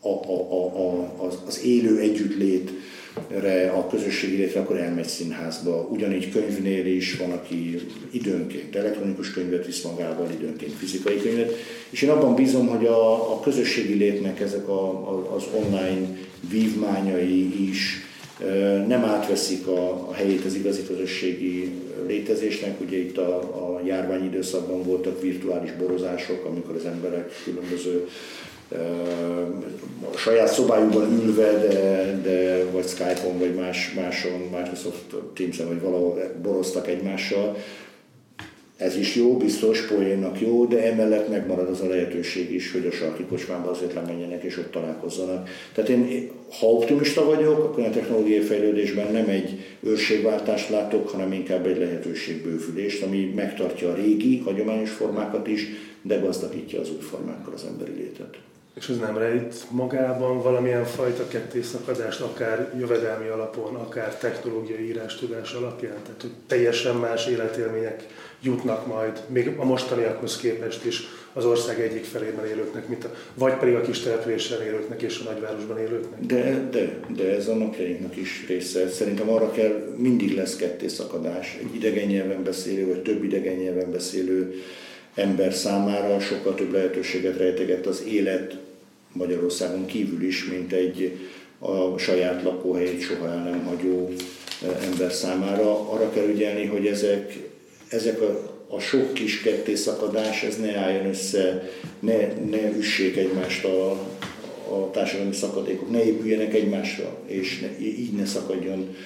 [0.00, 2.70] a, a, a, a, az, az élő együttlét,
[3.76, 5.88] a közösségi létre, akkor elmegy színházba.
[5.90, 11.52] Ugyanígy könyvnél is van, aki időnként elektronikus könyvet visz magával, időnként fizikai könyvet,
[11.90, 16.18] és én abban bízom, hogy a, a közösségi létnek ezek a, a, az online
[16.50, 18.04] vívmányai is
[18.86, 21.72] nem átveszik a, a helyét az igazi közösségi
[22.06, 22.80] létezésnek.
[22.80, 28.08] Ugye itt a, a járvány időszakban voltak virtuális borozások, amikor az emberek különböző
[30.12, 36.32] a saját szobájukban ülve, de, de vagy Skype-on, vagy más, máson, Microsoft Teams-en, vagy valahol
[36.42, 37.56] boroztak egymással.
[38.76, 42.90] Ez is jó, biztos, poénnak jó, de emellett megmarad az a lehetőség is, hogy a
[42.90, 45.48] sarki kocsmába azért lemenjenek és ott találkozzanak.
[45.74, 51.66] Tehát én, ha optimista vagyok, akkor a technológiai fejlődésben nem egy őrségváltást látok, hanem inkább
[51.66, 55.66] egy lehetőségbővülést, ami megtartja a régi, hagyományos formákat is,
[56.02, 58.36] de gazdagítja az új formákkal az emberi létet.
[58.76, 65.52] És ez nem rejt magában valamilyen fajta kettészakadást, akár jövedelmi alapon, akár technológiai írás tudás
[65.52, 65.96] alapján?
[66.02, 68.06] Tehát, hogy teljesen más életélmények
[68.42, 73.54] jutnak majd, még a mostaniakhoz képest is az ország egyik felében élőknek, mint a, vagy
[73.54, 76.20] pedig a kis településen élőknek és a nagyvárosban élőknek.
[76.20, 78.88] De, de, de ez a napjainknak is része.
[78.88, 81.58] Szerintem arra kell, mindig lesz kettészakadás.
[81.60, 84.54] Egy idegen nyelven beszélő, vagy több idegen nyelven beszélő
[85.14, 88.56] ember számára sokkal több lehetőséget rejteget az élet
[89.16, 91.18] Magyarországon kívül is, mint egy
[91.58, 94.10] a saját lakóhelyét soha el nem hagyó
[94.82, 95.90] ember számára.
[95.90, 97.38] Arra kell ügyelni, hogy ezek,
[97.88, 102.16] ezek a, a sok kis kettészakadás, ez ne álljon össze, ne,
[102.50, 103.90] ne üssék egymást a,
[104.70, 108.96] a társadalmi szakadékok, ne épüljenek egymásra, és ne, így ne szakadjon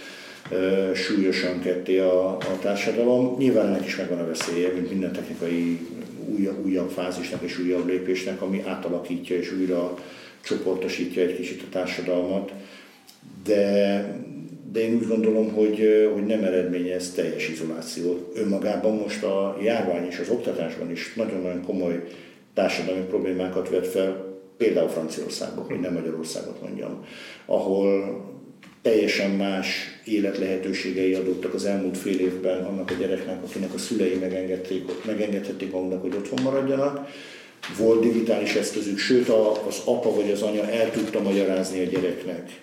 [0.94, 3.36] súlyosan ketté a, a társadalom.
[3.38, 5.78] Nyilván ennek is megvan a veszélye, mint minden technikai
[6.36, 9.94] újabb, újabb fázisnak és újabb lépésnek, ami átalakítja és újra
[10.40, 12.52] csoportosítja egy kicsit a társadalmat,
[13.44, 14.04] de,
[14.72, 18.32] de én úgy gondolom, hogy, hogy nem eredményez teljes izolációt.
[18.34, 22.04] Önmagában most a járvány és az oktatásban is nagyon-nagyon komoly
[22.54, 27.04] társadalmi problémákat vet fel, például Franciaországban, hogy nem Magyarországot mondjam,
[27.46, 28.20] ahol
[28.82, 29.66] teljesen más
[30.04, 36.00] életlehetőségei adottak az elmúlt fél évben annak a gyereknek, akinek a szülei megengedték, megengedhették maguknak,
[36.00, 37.08] hogy otthon maradjanak.
[37.78, 39.28] Volt digitális eszközük, sőt
[39.68, 42.60] az apa vagy az anya el tudta magyarázni a gyereknek,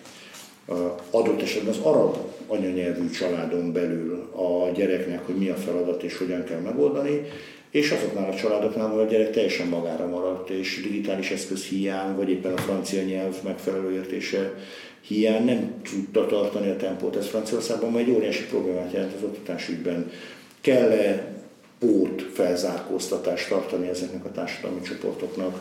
[1.10, 6.44] adott esetben az arab anyanyelvű családon belül a gyereknek, hogy mi a feladat és hogyan
[6.44, 7.22] kell megoldani,
[7.70, 12.30] és azoknál a családoknál, ahol a gyerek teljesen magára maradt, és digitális eszköz hiány, vagy
[12.30, 14.54] éppen a francia nyelv megfelelő értése
[15.00, 17.16] hiány nem tudta tartani a tempót.
[17.16, 20.10] Ez Franciaországban egy óriási problémát jelent az oktatásügyben.
[20.60, 21.36] Kell-e
[21.78, 25.60] pót felzárkóztatást tartani ezeknek a társadalmi csoportoknak,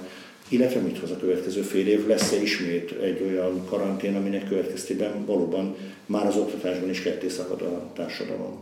[0.49, 5.75] illetve mit hoz a következő fél év, lesz-e ismét egy olyan karantén, aminek következtében valóban
[6.05, 8.59] már az oktatásban is ketté szakad a társadalom.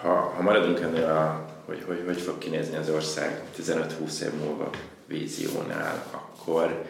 [0.00, 4.70] Ha, ha maradunk ennél a, hogy, hogy hogy fog kinézni az ország 15-20 év múlva
[5.06, 6.84] víziónál, akkor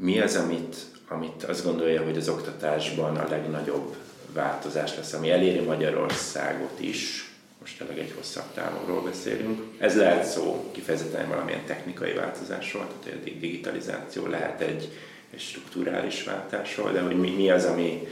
[0.00, 0.76] mi az, amit,
[1.08, 3.96] amit azt gondolja, hogy az oktatásban a legnagyobb
[4.32, 9.62] változás lesz, ami eléri Magyarországot is, most tényleg egy hosszabb távolról beszélünk.
[9.78, 14.92] Ez lehet szó kifejezetten valamilyen technikai változásról, tehát egy digitalizáció lehet egy,
[15.30, 18.08] egy strukturális váltásról, de hogy mi, mi az, ami,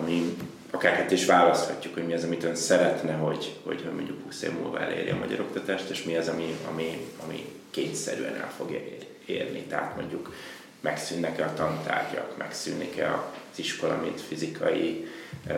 [0.00, 0.36] ami
[0.70, 4.52] akár hát is választhatjuk, hogy mi az, amit ön szeretne, hogy, hogy mondjuk 20 év
[4.52, 8.78] múlva eléri a magyar oktatást, és mi az, ami, ami, ami kényszerűen el fogja
[9.26, 9.60] érni.
[9.60, 10.34] Tehát mondjuk
[10.80, 15.06] megszűnnek-e a tantárgyak, megszűnik-e az iskola, mint fizikai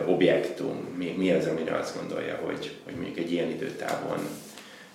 [0.05, 4.19] objektum, mi, mi az, amire azt gondolja, hogy, hogy mondjuk egy ilyen időtávon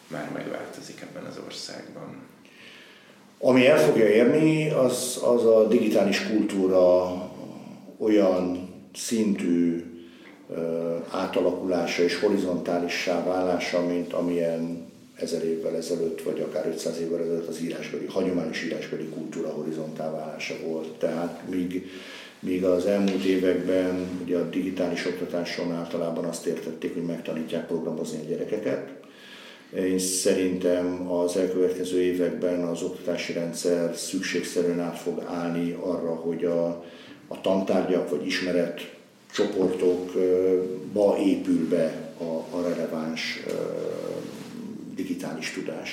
[0.09, 2.17] már megváltozik ebben az országban.
[3.39, 7.13] Ami el fogja érni, az, az a digitális kultúra
[7.99, 9.85] olyan szintű
[11.11, 14.88] átalakulása és horizontálissá válása, mint amilyen
[15.21, 20.55] ezer évvel ezelőtt, vagy akár 500 évvel ezelőtt az írásbeli, hagyományos írásbeli kultúra horizontál válása
[20.67, 20.89] volt.
[20.99, 21.87] Tehát míg,
[22.41, 28.29] míg az elmúlt években ugye a digitális oktatáson általában azt értették, hogy megtanítják programozni a
[28.29, 28.99] gyerekeket,
[29.77, 36.67] én szerintem az elkövetkező években az oktatási rendszer szükségszerűen át fog állni arra, hogy a,
[37.29, 38.97] a tantárgyak vagy ismeret
[39.33, 43.43] csoportokba épül be a, a releváns
[44.99, 45.91] digitális tudás.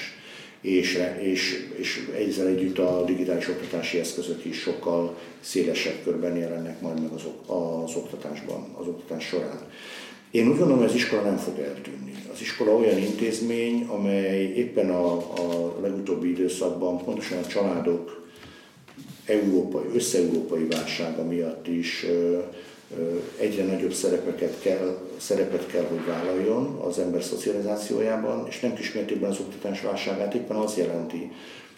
[0.61, 7.01] És, és, és ezzel együtt a digitális oktatási eszközök is sokkal szélesebb körben jelennek majd
[7.01, 9.67] meg az, az oktatásban, az oktatás során.
[10.31, 12.13] Én úgy gondolom, hogy az iskola nem fog eltűnni.
[12.33, 18.27] Az iskola olyan intézmény, amely éppen a, a legutóbbi időszakban pontosan a családok
[19.25, 22.05] európai, összeurópai válsága miatt is
[23.39, 29.39] egyre nagyobb szerepeket kell, szerepet kell, hogy vállaljon az ember szocializációjában, és nem kismértékben az
[29.39, 31.31] oktatás válságát éppen az jelenti,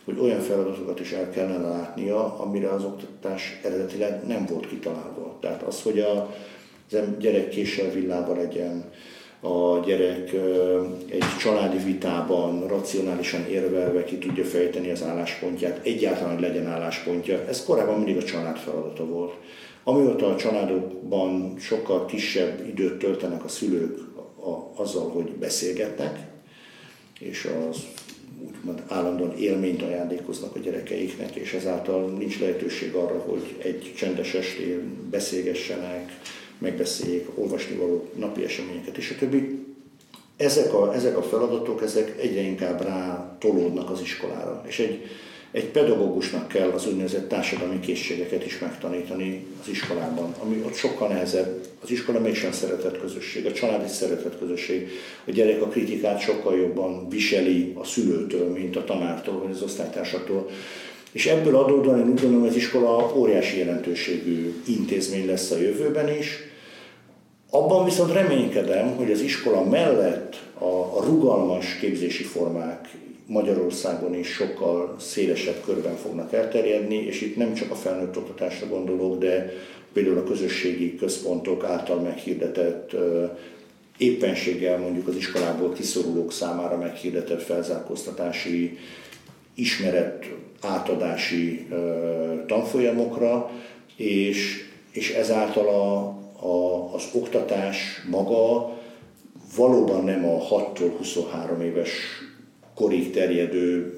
[0.06, 5.38] hogy olyan feladatokat is el kellene látnia, amire az oktatás eredetileg nem volt kitalálva.
[5.41, 6.36] Tehát az, hogy a,
[7.19, 8.91] gyerek késsel villába legyen,
[9.39, 10.34] a gyerek
[11.10, 17.43] egy családi vitában racionálisan érvelve ki tudja fejteni az álláspontját, egyáltalán legyen álláspontja.
[17.47, 19.34] Ez korábban mindig a család feladata volt.
[19.88, 23.97] Amióta a családokban sokkal kisebb időt töltenek a szülők
[24.39, 26.28] a, azzal, hogy beszélgetnek,
[27.19, 27.78] és az
[28.45, 35.10] úgymond állandóan élményt ajándékoznak a gyerekeiknek, és ezáltal nincs lehetőség arra, hogy egy csendes estén
[35.10, 36.19] beszélgessenek,
[36.58, 39.65] megbeszéljék, olvasni való napi eseményeket és a többi.
[40.38, 44.63] Ezek a, ezek a feladatok, ezek egyre inkább rá tolódnak az iskolára.
[44.67, 45.06] És egy
[45.51, 51.65] egy pedagógusnak kell az úgynevezett társadalmi készségeket is megtanítani az iskolában, ami ott sokkal nehezebb.
[51.83, 54.89] Az iskola mégsem szeretett közösség, a család is szeretett közösség.
[55.25, 60.49] A gyerek a kritikát sokkal jobban viseli a szülőtől, mint a tanártól, vagy az osztálytársaktól.
[61.12, 66.17] És ebből adódóan én úgy gondolom, hogy az iskola óriási jelentőségű intézmény lesz a jövőben
[66.17, 66.38] is.
[67.49, 72.89] Abban viszont reménykedem, hogy az iskola mellett a, a rugalmas képzési formák
[73.27, 79.17] Magyarországon is sokkal szélesebb körben fognak elterjedni, és itt nem csak a felnőtt oktatásra gondolok,
[79.17, 79.53] de
[79.93, 82.95] például a közösségi központok által meghirdetett
[83.97, 88.77] éppenséggel mondjuk az iskolából kiszorulók számára meghirdetett felzárkóztatási
[89.53, 90.25] ismeret
[90.61, 91.67] átadási
[92.47, 93.51] tanfolyamokra,
[93.95, 95.97] és, és ezáltal a,
[96.47, 98.75] a, az oktatás maga
[99.55, 101.91] valóban nem a 6-tól 23 éves
[102.77, 103.93] korig terjedő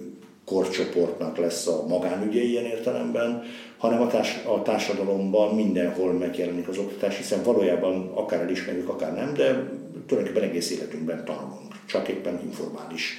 [0.45, 3.43] korcsoportnak lesz a magánügye ilyen értelemben,
[3.77, 9.33] hanem a, társ, a társadalomban mindenhol megjelenik az oktatás, hiszen valójában akár elismerjük, akár nem,
[9.33, 9.69] de
[10.07, 13.17] tulajdonképpen egész életünkben tanulunk, csak éppen informális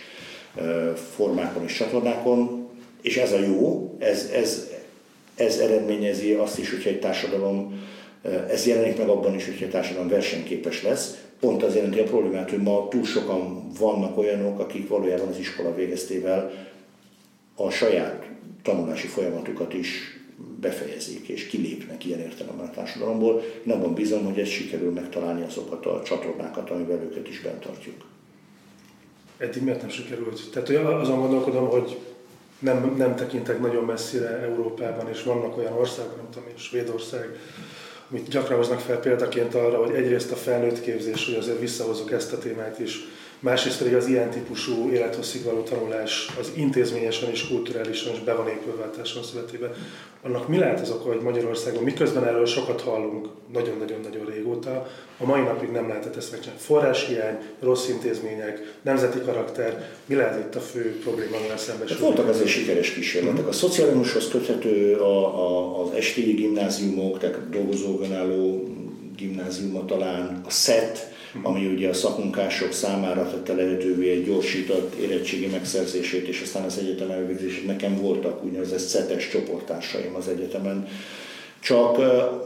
[1.14, 2.68] formákon és csatornákon,
[3.02, 4.68] és ez a jó, ez, ez,
[5.34, 7.82] ez eredményezi azt is, hogyha egy társadalom,
[8.48, 12.50] ez jelenik meg abban is, hogyha egy társadalom versenyképes lesz, pont az jelenti a problémát,
[12.50, 16.50] hogy ma túl sokan vannak olyanok, akik valójában az iskola végeztével
[17.55, 18.29] a saját
[18.62, 20.18] tanulási folyamatukat is
[20.61, 23.42] befejezik és kilépnek ilyen értelemben a társadalomból.
[23.66, 28.05] Én abban bízom, hogy ez sikerül megtalálni azokat a csatornákat, amivel őket is bent tartjuk.
[29.38, 30.50] Eddig miért nem sikerült?
[30.53, 31.98] Tehát azon gondolkodom, hogy
[32.59, 37.38] nem, nem tekintek nagyon messzire Európában, és vannak olyan országok, mint Svédország,
[38.10, 42.32] amit gyakran hoznak fel példaként arra, hogy egyrészt a felnőtt képzés, hogy azért visszahozok ezt
[42.32, 42.98] a témát is,
[43.40, 48.48] másrészt pedig az ilyen típusú élethosszig való tanulás az intézményesen és kulturálisan is be van
[48.48, 49.70] épülve a társadalom.
[50.22, 55.40] Annak mi lehet az oka, hogy Magyarországon, miközben erről sokat hallunk nagyon-nagyon-nagyon régóta, a mai
[55.40, 56.62] napig nem lehetett ezt megcsinálni.
[56.62, 62.07] Forráshiány, rossz intézmények, nemzeti karakter, mi lehet itt a fő probléma, amivel szembesülünk?
[62.07, 63.48] Voltak azért sikeres kísérletek.
[63.48, 68.68] A szocializmushoz köthető a, a, az esti gimnáziumok, tehát dolgozó önálló
[69.16, 71.09] gimnáziuma talán, a SET,
[71.42, 77.10] ami ugye a szakmunkások számára tette lehetővé egy gyorsított érettségi megszerzését, és aztán az egyetem
[77.10, 77.66] elvégzését.
[77.66, 80.88] Nekem voltak úgynevezett szetes csoportársaim az egyetemen,
[81.60, 81.98] csak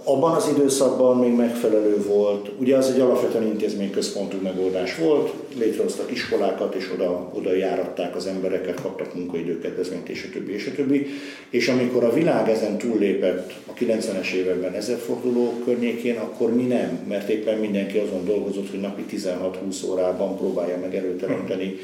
[0.04, 6.74] abban az időszakban még megfelelő volt, ugye az egy alapvetően intézményközpontú megoldás volt, létrehoztak iskolákat,
[6.74, 11.06] és oda, oda járatták az embereket, kaptak munkaidőkedvezményt, és a többi, és a többi.
[11.50, 17.28] És amikor a világ ezen túllépett a 90-es években ezerforduló környékén, akkor mi nem, mert
[17.28, 21.76] éppen mindenki azon dolgozott, hogy napi 16-20 órában próbálja meg előteremteni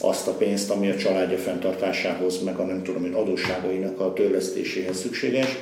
[0.00, 5.00] azt a pénzt, ami a családja fenntartásához, meg a nem tudom én adósságainak a törlesztéséhez
[5.00, 5.56] szükséges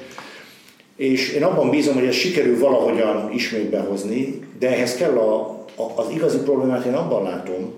[0.96, 5.40] és én abban bízom, hogy ez sikerül valahogyan ismét behozni, de ehhez kell a,
[5.76, 7.72] a, az igazi problémát én abban látom,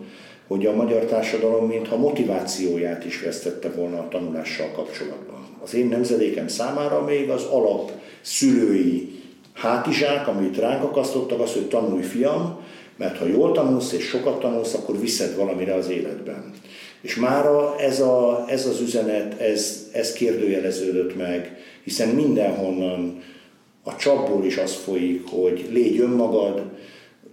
[0.46, 5.46] hogy a magyar társadalom mintha motivációját is vesztette volna a tanulással kapcsolatban.
[5.62, 12.02] Az én nemzedékem számára még az alap szülői hátizsák, amit ránk akasztottak, az, hogy tanulj
[12.02, 12.60] fiam,
[12.96, 16.52] mert ha jól tanulsz és sokat tanulsz, akkor viszed valamire az életben.
[17.00, 23.22] És mára ez, a, ez az üzenet, ez, ez kérdőjeleződött meg, hiszen mindenhonnan
[23.82, 26.62] a csapból is az folyik, hogy légy önmagad,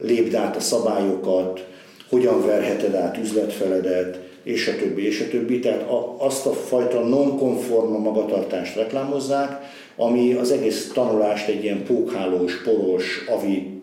[0.01, 1.67] lépd át a szabályokat,
[2.09, 5.59] hogyan verheted át üzletfeledet, és a többi, és a többi.
[5.59, 5.85] Tehát
[6.17, 9.61] azt a fajta non-konforma magatartást reklámozzák,
[9.95, 13.81] ami az egész tanulást egy ilyen pókhálós, poros, avi,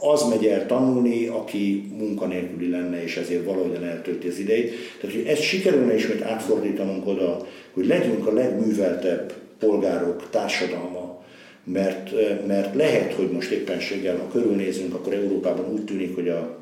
[0.00, 4.72] az megy el tanulni, aki munkanélküli lenne, és ezért valahogyan eltölti az idejét.
[5.00, 11.22] Tehát, hogy ezt sikerülne ismét átfordítanunk oda, hogy legyünk a legműveltebb polgárok társadalma,
[11.64, 12.10] mert,
[12.46, 16.58] mert lehet, hogy most éppenséggel, ha körülnézünk, akkor Európában úgy tűnik, hogy a,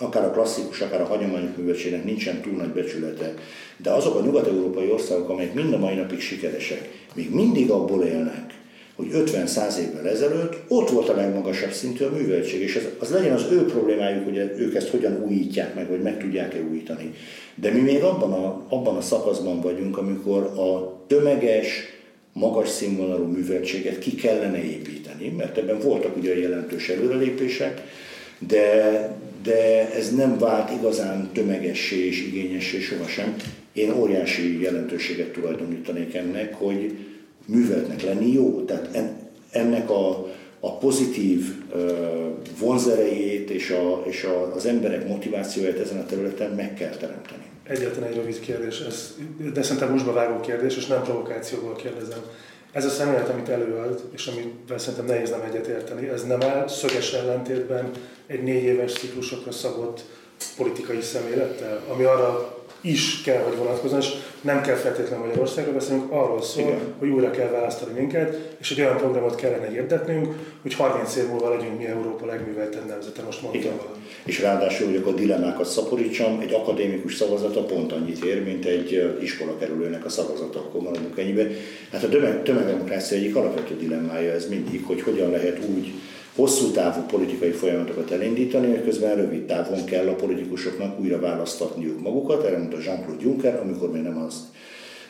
[0.00, 3.34] akár a klasszikus, akár a hagyományos műveltségnek nincsen túl nagy becsülete,
[3.76, 8.54] de azok a nyugat-európai országok, amelyek mind a mai napig sikeresek, még mindig abból élnek,
[8.96, 13.32] hogy 50-100 évvel ezelőtt ott volt a legmagasabb szintű a műveltség, és ez, az legyen
[13.32, 17.14] az ő problémájuk, hogy ők ezt hogyan újítják meg, vagy meg tudják-e újítani.
[17.54, 21.95] De mi még abban a, abban a szakaszban vagyunk, amikor a tömeges,
[22.36, 27.82] magas színvonalú műveltséget ki kellene építeni, mert ebben voltak ugye jelentős előrelépések,
[28.38, 33.36] de, de ez nem vált igazán tömegessé és igényessé sohasem.
[33.72, 36.96] Én óriási jelentőséget tulajdonítanék ennek, hogy
[37.46, 38.64] műveltnek lenni jó.
[38.64, 38.98] Tehát
[39.50, 41.54] ennek a, a pozitív
[42.58, 47.44] vonzerejét és, a, és a, az emberek motivációját ezen a területen meg kell teremteni.
[47.68, 49.14] Egyetlen egy rövid kérdés, ez,
[49.52, 52.20] de szerintem mostba vágó kérdés, és nem provokációból kérdezem.
[52.72, 56.68] Ez a szemlélet, amit előad, és amivel szerintem nehéz nem egyet érteni, ez nem áll
[56.68, 57.90] szöges ellentétben
[58.26, 60.04] egy négy éves ciklusokra szabott
[60.56, 62.55] politikai szemlélettel, ami arra
[62.86, 64.08] is kell, hogy vonatkozzon, és
[64.40, 66.78] nem kell feltétlenül Magyarországra beszélnünk, arról szól, Igen.
[66.98, 71.54] hogy újra kell választani minket, és egy olyan programot kellene hirdetnünk, hogy 30 év múlva
[71.54, 73.78] legyünk mi Európa legműveltebb nemzete, most mondtam Igen.
[74.24, 79.16] És ráadásul, hogy akkor a dilemmákat szaporítsam, egy akadémikus szavazata pont annyit ér, mint egy
[79.22, 81.46] iskola kerülőnek a szavazata, akkor maradunk ennyibe.
[81.92, 82.08] Hát a
[82.42, 85.92] tömegdemokrácia egyik alapvető dilemmája ez mindig, hogy hogyan lehet úgy
[86.36, 92.44] hosszú távú politikai folyamatokat elindítani, hogy közben rövid távon kell a politikusoknak újra választatniuk magukat.
[92.44, 94.48] Erre mondta Jean-Claude Juncker, amikor még nem az,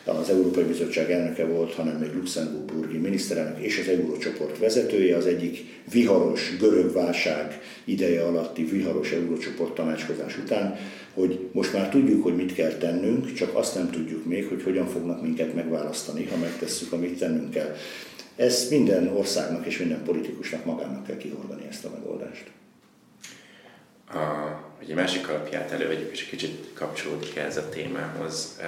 [0.05, 5.65] az Európai Bizottság elnöke volt, hanem egy luxemburgi miniszterelnök és az Eurócsoport vezetője, az egyik
[5.91, 10.75] viharos görög válság ideje alatti viharos Eurócsoport tanácskozás után,
[11.13, 14.87] hogy most már tudjuk, hogy mit kell tennünk, csak azt nem tudjuk még, hogy hogyan
[14.87, 17.75] fognak minket megválasztani, ha megtesszük, amit tennünk kell.
[18.37, 22.51] Ez minden országnak és minden politikusnak magának kell kihordani ezt a megoldást.
[24.09, 24.17] A,
[24.77, 28.61] hogy egy másik alapját elővegyük, és egy kicsit kapcsolódik ez a témához,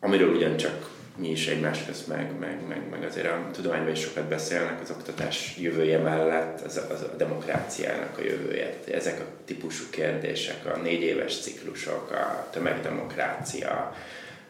[0.00, 4.24] amiről ugyancsak mi is egymás közt meg, meg, meg, meg azért a tudományban is sokat
[4.24, 8.78] beszélnek az oktatás jövője mellett, az, az a demokráciának a jövője.
[8.92, 13.94] Ezek a típusú kérdések, a négy éves ciklusok, a tömegdemokrácia,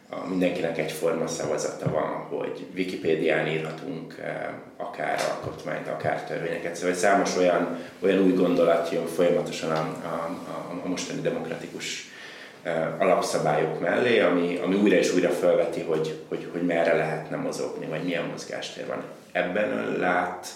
[0.09, 4.47] a mindenkinek egyforma szavazata van, hogy Wikipédián írhatunk eh,
[4.77, 6.75] akár alkotmányt, akár törvényeket.
[6.75, 10.31] Szóval számos olyan, olyan új gondolat jön folyamatosan a, a,
[10.83, 12.11] a mostani demokratikus
[12.63, 17.85] eh, alapszabályok mellé, ami, ami újra és újra felveti, hogy, hogy, hogy merre lehetne mozogni,
[17.85, 19.03] vagy milyen mozgástér van.
[19.31, 20.47] Ebben ön lát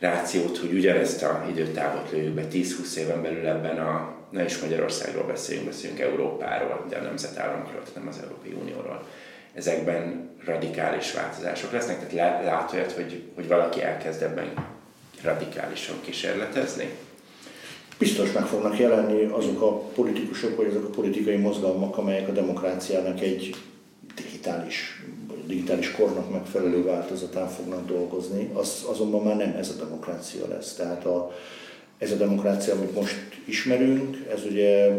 [0.00, 5.24] rációt, hogy ugyanezt a időtávot lőjük be 10-20 éven belül ebben a ne is Magyarországról
[5.24, 9.06] beszéljünk, beszéljünk Európáról, de a nemzetállamokról, nem az Európai Unióról.
[9.54, 14.52] Ezekben radikális változások lesznek, tehát lát olyat, hogy, hogy valaki elkezd ebben
[15.22, 16.88] radikálisan kísérletezni?
[17.98, 23.20] Biztos meg fognak jelenni azok a politikusok, vagy azok a politikai mozgalmak, amelyek a demokráciának
[23.20, 23.54] egy
[24.14, 25.04] digitális,
[25.46, 28.50] digitális kornak megfelelő változatán fognak dolgozni.
[28.52, 30.74] Az azonban már nem ez a demokrácia lesz.
[30.74, 31.32] Tehát a,
[32.02, 34.90] ez a demokrácia, amit most ismerünk, ez ugye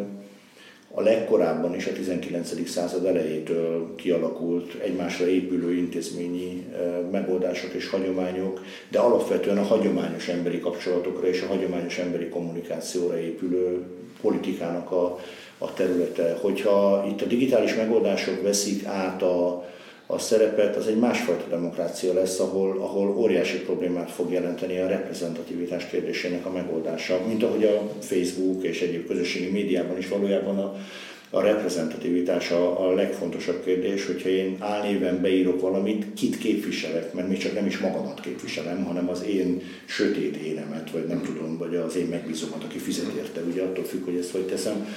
[0.91, 2.69] a legkorábban is a 19.
[2.69, 6.79] század elejétől kialakult egymásra épülő intézményi eh,
[7.11, 13.83] megoldások és hagyományok, de alapvetően a hagyományos emberi kapcsolatokra és a hagyományos emberi kommunikációra épülő
[14.21, 15.19] politikának a,
[15.57, 16.37] a területe.
[16.41, 19.65] Hogyha itt a digitális megoldások veszik át a,
[20.05, 25.87] a szerepet, az egy másfajta demokrácia lesz, ahol, ahol óriási problémát fog jelenteni a reprezentativitás
[25.87, 30.75] kérdésének a megoldása, mint ahogy a Facebook és egyéb közösségi médiában is valójában a,
[31.29, 37.37] a reprezentativitás a, a legfontosabb kérdés, hogyha én álnéven beírok valamit, kit képviselek, mert még
[37.37, 41.95] csak nem is magamat képviselem, hanem az én sötét énemet, vagy nem tudom, vagy az
[41.95, 44.87] én megbízomat, aki fizet érte, ugye attól függ, hogy ezt hogy teszem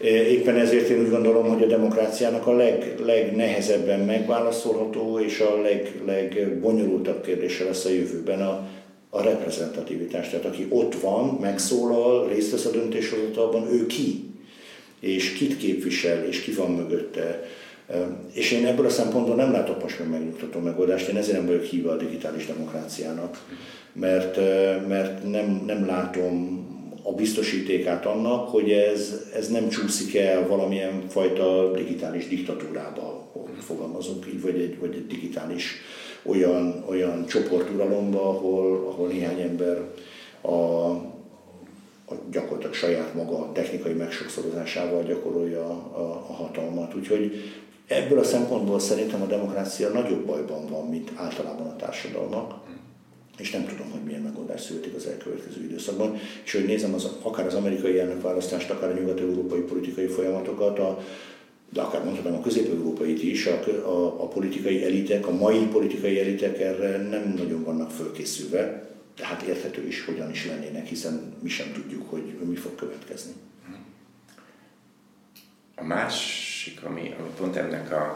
[0.00, 5.92] Éppen ezért én úgy gondolom, hogy a demokráciának a leg, legnehezebben megválaszolható és a leg,
[6.06, 8.66] legbonyolultabb kérdése lesz a jövőben a,
[9.10, 10.28] a reprezentativitás.
[10.28, 14.24] Tehát aki ott van, megszólal, részt vesz a döntéshozatalban, ő ki?
[15.00, 17.42] És kit képvisel, és ki van mögötte?
[18.32, 21.62] És én ebből a szempontból nem látok most meg megnyugtató megoldást, én ezért nem vagyok
[21.62, 23.44] híva a digitális demokráciának,
[23.92, 24.36] mert,
[24.88, 26.66] mert nem, nem látom
[27.08, 34.42] a biztosítékát annak, hogy ez, ez nem csúszik el valamilyen fajta digitális diktatúrába, fogalmazunk így,
[34.42, 35.74] vagy egy, vagy egy digitális
[36.22, 39.82] olyan, olyan csoporturalomba, ahol, ahol néhány ember
[40.40, 40.54] a,
[42.10, 46.94] a gyakorlatilag saját maga technikai megsokszorozásával gyakorolja a, a hatalmat.
[46.94, 47.32] Úgyhogy
[47.86, 52.67] ebből a szempontból szerintem a demokrácia nagyobb bajban van, mint általában a társadalmak
[53.38, 56.18] és nem tudom, hogy milyen megoldás születik az elkövetkező időszakban.
[56.44, 60.98] És hogy nézem az, akár az amerikai elnökválasztást, akár a nyugat-európai politikai folyamatokat, a,
[61.72, 66.60] de akár mondhatom a közép-európait is, a, a, a politikai elitek, a mai politikai elitek
[66.60, 72.10] erre nem nagyon vannak fölkészülve, tehát érthető is, hogyan is lennének, hiszen mi sem tudjuk,
[72.10, 73.32] hogy mi fog következni.
[75.74, 78.14] A másik, ami, ami pont ennek a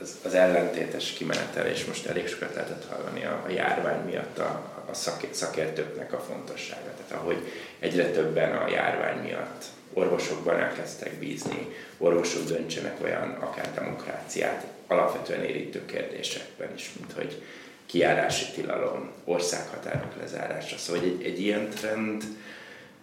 [0.00, 4.72] az, az ellentétes kimenetel, és most elég sokat lehetett hallani a, a járvány miatt a,
[4.90, 6.90] a szak, szakértőknek a fontossága.
[6.96, 14.66] Tehát ahogy egyre többen a járvány miatt orvosokban elkezdtek bízni, orvosok döntsenek olyan akár demokráciát
[14.86, 17.42] alapvetően érintő kérdésekben is, mint hogy
[17.86, 20.76] kiárási tilalom, országhatárok lezárása.
[20.76, 22.22] Szóval egy, egy ilyen trend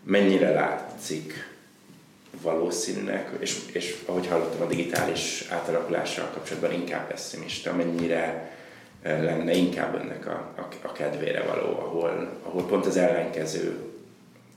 [0.03, 1.50] mennyire látszik
[2.41, 8.51] valószínűnek, és, és ahogy hallottam a digitális átalakulással kapcsolatban inkább pessimista, mennyire
[9.03, 13.91] lenne inkább ennek a, a, a kedvére való, ahol, ahol pont az ellenkező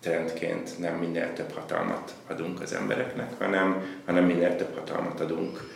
[0.00, 5.73] trendként nem minél több hatalmat adunk az embereknek, hanem, hanem minél több hatalmat adunk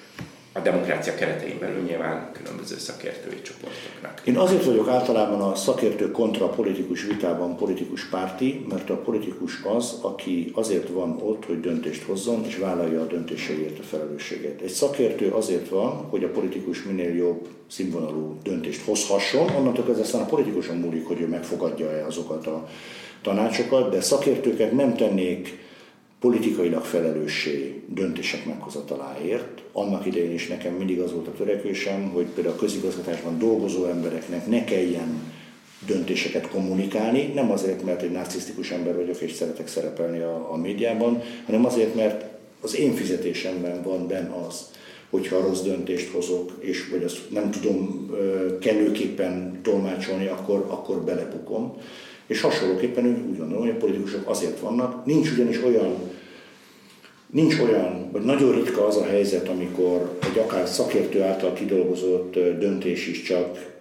[0.58, 4.20] a demokrácia keretein belül nyilván különböző szakértői csoportoknak.
[4.24, 9.98] Én azért vagyok általában a szakértő kontra politikus vitában politikus párti, mert a politikus az,
[10.00, 14.60] aki azért van ott, hogy döntést hozzon, és vállalja a döntéseiért a felelősséget.
[14.60, 20.20] Egy szakértő azért van, hogy a politikus minél jobb színvonalú döntést hozhasson, onnantól kezdve aztán
[20.22, 22.68] a politikuson múlik, hogy ő megfogadja-e azokat a
[23.22, 25.66] tanácsokat, de szakértőket nem tennék
[26.20, 29.62] politikailag felelőssé döntések meghozataláért.
[29.72, 34.46] Annak idején is nekem mindig az volt a törekvésem, hogy például a közigazgatásban dolgozó embereknek
[34.46, 35.32] ne kelljen
[35.86, 41.22] döntéseket kommunikálni, nem azért, mert egy narcisztikus ember vagyok és szeretek szerepelni a, a médiában,
[41.46, 42.24] hanem azért, mert
[42.60, 44.70] az én fizetésemben van benne az,
[45.10, 48.10] hogyha rossz döntést hozok, és vagy azt nem tudom
[48.60, 51.76] kellőképpen tolmácsolni, akkor, akkor belebukom.
[52.28, 55.94] És hasonlóképpen úgy gondolom, hogy a politikusok azért vannak, nincs ugyanis olyan,
[57.30, 63.06] nincs olyan, vagy nagyon ritka az a helyzet, amikor egy akár szakértő által kidolgozott döntés
[63.06, 63.76] is csak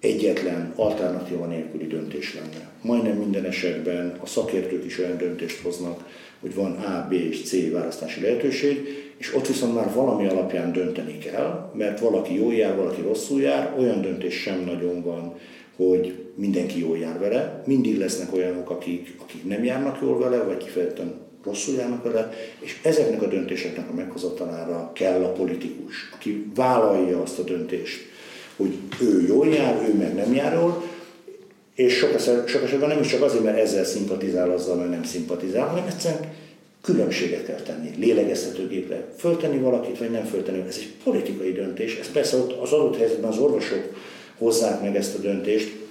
[0.00, 2.70] egyetlen alternatíva nélküli döntés lenne.
[2.82, 6.04] Majdnem minden esetben a szakértők is olyan döntést hoznak,
[6.40, 11.18] hogy van A, B és C választási lehetőség, és ott viszont már valami alapján dönteni
[11.18, 15.34] kell, mert valaki jó jár, valaki rosszul jár, olyan döntés sem nagyon van,
[15.76, 20.56] hogy mindenki jól jár vele, mindig lesznek olyanok, akik, akik nem járnak jól vele, vagy
[20.56, 21.14] kifejezetten
[21.44, 27.38] rosszul járnak vele, és ezeknek a döntéseknek a meghozatalára kell a politikus, aki vállalja azt
[27.38, 27.98] a döntést,
[28.56, 30.82] hogy ő jól jár, ő meg nem jár jól,
[31.74, 35.66] és sok, sok esetben nem is csak azért, mert ezzel szimpatizál, azzal, mert nem szimpatizál,
[35.66, 36.32] hanem egyszerűen
[36.82, 40.64] különbséget kell tenni, lélegeztetőgépre föltenni valakit, vagy nem föltenni.
[40.68, 43.94] Ez egy politikai döntés, ez persze ott az adott helyzetben az orvosok
[44.38, 45.87] hozzák meg ezt a döntést,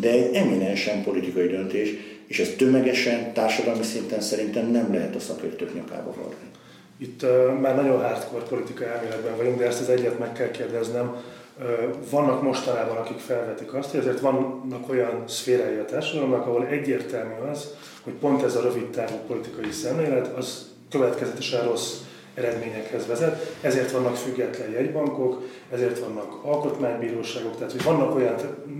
[0.00, 1.90] de egy eminensen politikai döntés,
[2.26, 6.50] és ez tömegesen, társadalmi szinten szerintem nem lehet a szakértők nyakába varni.
[6.98, 11.16] Itt uh, már nagyon hardcore politika elméletben vagyunk, de ezt az egyet meg kell kérdeznem.
[11.58, 11.64] Uh,
[12.10, 17.68] vannak mostanában, akik felvetik azt, hogy ezért vannak olyan szférái a társadalomnak, ahol egyértelmű az,
[18.02, 21.92] hogy pont ez a rövid távú politikai szemlélet, az következetesen rossz
[22.34, 28.34] eredményekhez vezet, ezért vannak független jegybankok, ezért vannak alkotmánybíróságok, tehát hogy vannak olyan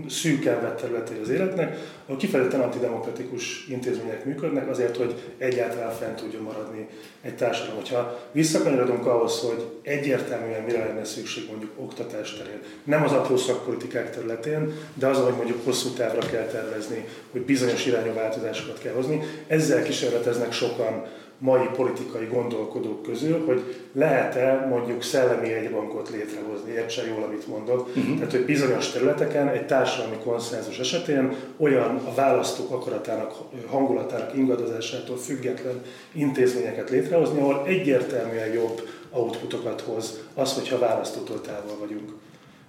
[0.09, 6.41] szűk elvett területei az életnek, ahol kifejezetten antidemokratikus intézmények működnek azért, hogy egyáltalán fent tudjon
[6.41, 6.87] maradni
[7.21, 7.81] egy társadalom.
[7.89, 14.15] Ha visszakanyarodunk ahhoz, hogy egyértelműen mire lenne szükség mondjuk oktatás terén, nem az apró szakpolitikák
[14.15, 19.21] területén, de az, hogy mondjuk hosszú távra kell tervezni, hogy bizonyos irányú változásokat kell hozni,
[19.47, 21.05] ezzel kísérleteznek sokan
[21.37, 27.87] mai politikai gondolkodók közül, hogy lehet-e mondjuk szellemi egybankot létrehozni, értse jól, amit mondok.
[27.87, 28.15] Uh-huh.
[28.15, 33.33] Tehát, hogy bizonyos területeken egy társadalmi konszenzus esetén olyan a választók akaratának,
[33.67, 35.81] hangulatának ingadozásától független
[36.11, 42.09] intézményeket létrehozni, ahol egyértelműen jobb outputokat hoz az, hogyha választótól távol vagyunk.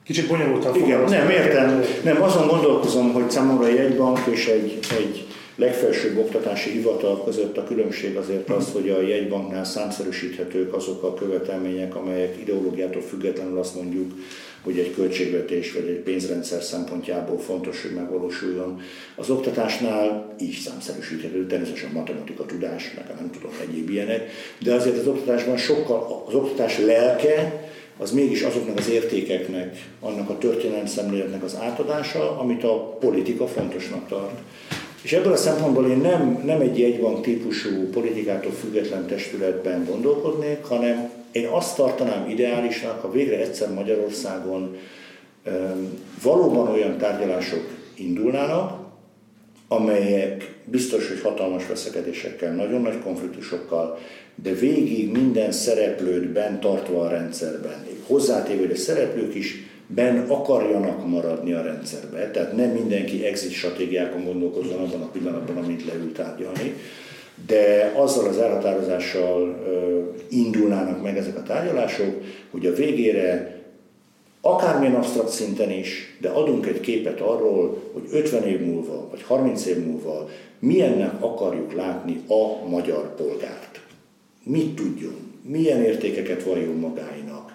[0.05, 1.83] Kicsit bonyolultan Igen, nem értem.
[2.05, 5.27] Nem, azon gondolkozom, hogy számomra egy jegybank és egy, egy
[5.57, 11.97] legfelsőbb oktatási hivatal között a különbség azért az, hogy a jegybanknál számszerűsíthetők azok a követelmények,
[11.97, 14.13] amelyek ideológiától függetlenül azt mondjuk,
[14.63, 18.81] hogy egy költségvetés vagy egy pénzrendszer szempontjából fontos, hogy megvalósuljon.
[19.15, 25.07] Az oktatásnál így számszerűsíthető, természetesen matematika tudás, meg nem tudom, egyéb ilyenek, de azért az
[25.07, 27.65] oktatásban sokkal, az oktatás lelke,
[27.99, 34.09] az mégis azoknak az értékeknek, annak a történelmi szemléletnek az átadása, amit a politika fontosnak
[34.09, 34.39] tart.
[35.07, 41.11] És ebből a szempontból én nem, nem egy jegybank típusú politikától független testületben gondolkodnék, hanem
[41.33, 44.77] én azt tartanám ideálisnak, ha végre egyszer Magyarországon
[46.23, 48.79] valóban olyan tárgyalások indulnának,
[49.69, 53.99] amelyek biztos, hogy hatalmas veszekedésekkel, nagyon nagy konfliktusokkal,
[54.43, 61.09] de végig minden szereplőt bent tartva a rendszerben, hozzátéve, hogy a szereplők is ben akarjanak
[61.09, 62.31] maradni a rendszerbe.
[62.31, 66.75] Tehát nem mindenki exit stratégiákon gondolkozzon abban a pillanatban, amit leül tárgyalni,
[67.47, 69.65] de azzal az elhatározással
[70.29, 73.61] indulnának meg ezek a tárgyalások, hogy a végére
[74.41, 79.67] akármilyen absztrakt szinten is, de adunk egy képet arról, hogy 50 év múlva, vagy 30
[79.67, 80.29] év múlva
[80.59, 83.81] milyennek akarjuk látni a magyar polgárt.
[84.43, 87.46] Mit tudjon, milyen értékeket valljon magáinak,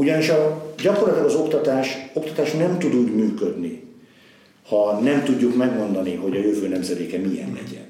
[0.00, 3.82] ugyanis a, gyakorlatilag az oktatás, oktatás nem tud úgy működni,
[4.68, 7.88] ha nem tudjuk megmondani, hogy a jövő nemzedéke milyen legyen.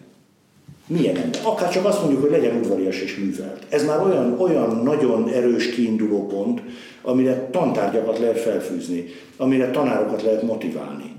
[0.86, 1.40] Milyen ember.
[1.44, 3.66] Akár csak azt mondjuk, hogy legyen udvarias és művelt.
[3.68, 6.62] Ez már olyan, olyan nagyon erős kiinduló pont,
[7.02, 9.04] amire tantárgyakat lehet felfűzni,
[9.36, 11.14] amire tanárokat lehet motiválni,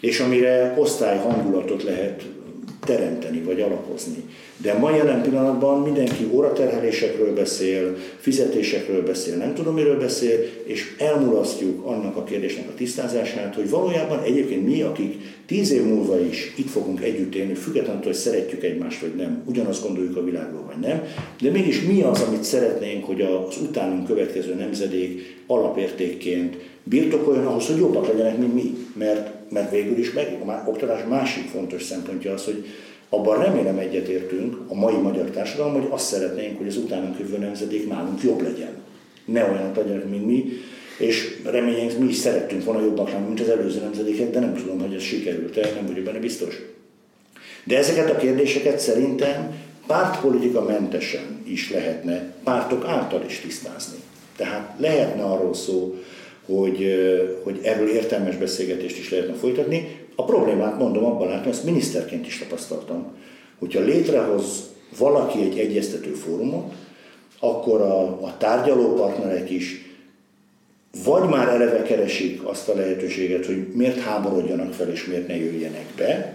[0.00, 2.22] és amire osztály hangulatot lehet
[2.84, 4.22] teremteni vagy alapozni.
[4.56, 11.86] De ma jelen pillanatban mindenki óraterhelésekről beszél, fizetésekről beszél, nem tudom miről beszél, és elmulasztjuk
[11.86, 15.14] annak a kérdésnek a tisztázását, hogy valójában egyébként mi, akik
[15.46, 19.82] tíz év múlva is itt fogunk együtt élni, függetlenül, hogy szeretjük egymást vagy nem, ugyanazt
[19.82, 21.02] gondoljuk a világról vagy nem,
[21.40, 27.78] de mégis mi az, amit szeretnénk, hogy az utánunk következő nemzedék alapértékként birtokoljon ahhoz, hogy
[27.78, 28.76] jobbak legyenek, mint mi.
[28.92, 32.64] Mert, mert végül is meg, a oktatás másik fontos szempontja az, hogy
[33.08, 37.88] abban remélem egyetértünk a mai magyar társadalom, hogy azt szeretnénk, hogy az utánunk jövő nemzedék
[37.88, 38.82] nálunk jobb legyen.
[39.24, 40.52] Ne olyan legyenek, mint mi,
[40.98, 44.80] és reményeink mi is szerettünk volna jobbak lenni, mint az előző nemzedékek, de nem tudom,
[44.80, 46.62] hogy ez sikerült-e, nem vagyok benne biztos.
[47.64, 49.54] De ezeket a kérdéseket szerintem
[49.86, 53.98] pártpolitika mentesen is lehetne pártok által is tisztázni.
[54.36, 55.94] Tehát lehetne arról szó,
[56.46, 56.94] hogy,
[57.42, 60.06] hogy erről értelmes beszélgetést is lehetne folytatni.
[60.14, 63.12] A problémát mondom, abban látom, ezt miniszterként is tapasztaltam,
[63.58, 66.72] hogyha létrehoz valaki egy egyeztető fórumot,
[67.40, 69.84] akkor a, a tárgyalópartnerek is
[71.04, 75.86] vagy már eleve keresik azt a lehetőséget, hogy miért háborodjanak fel és miért ne jöjjenek
[75.96, 76.33] be,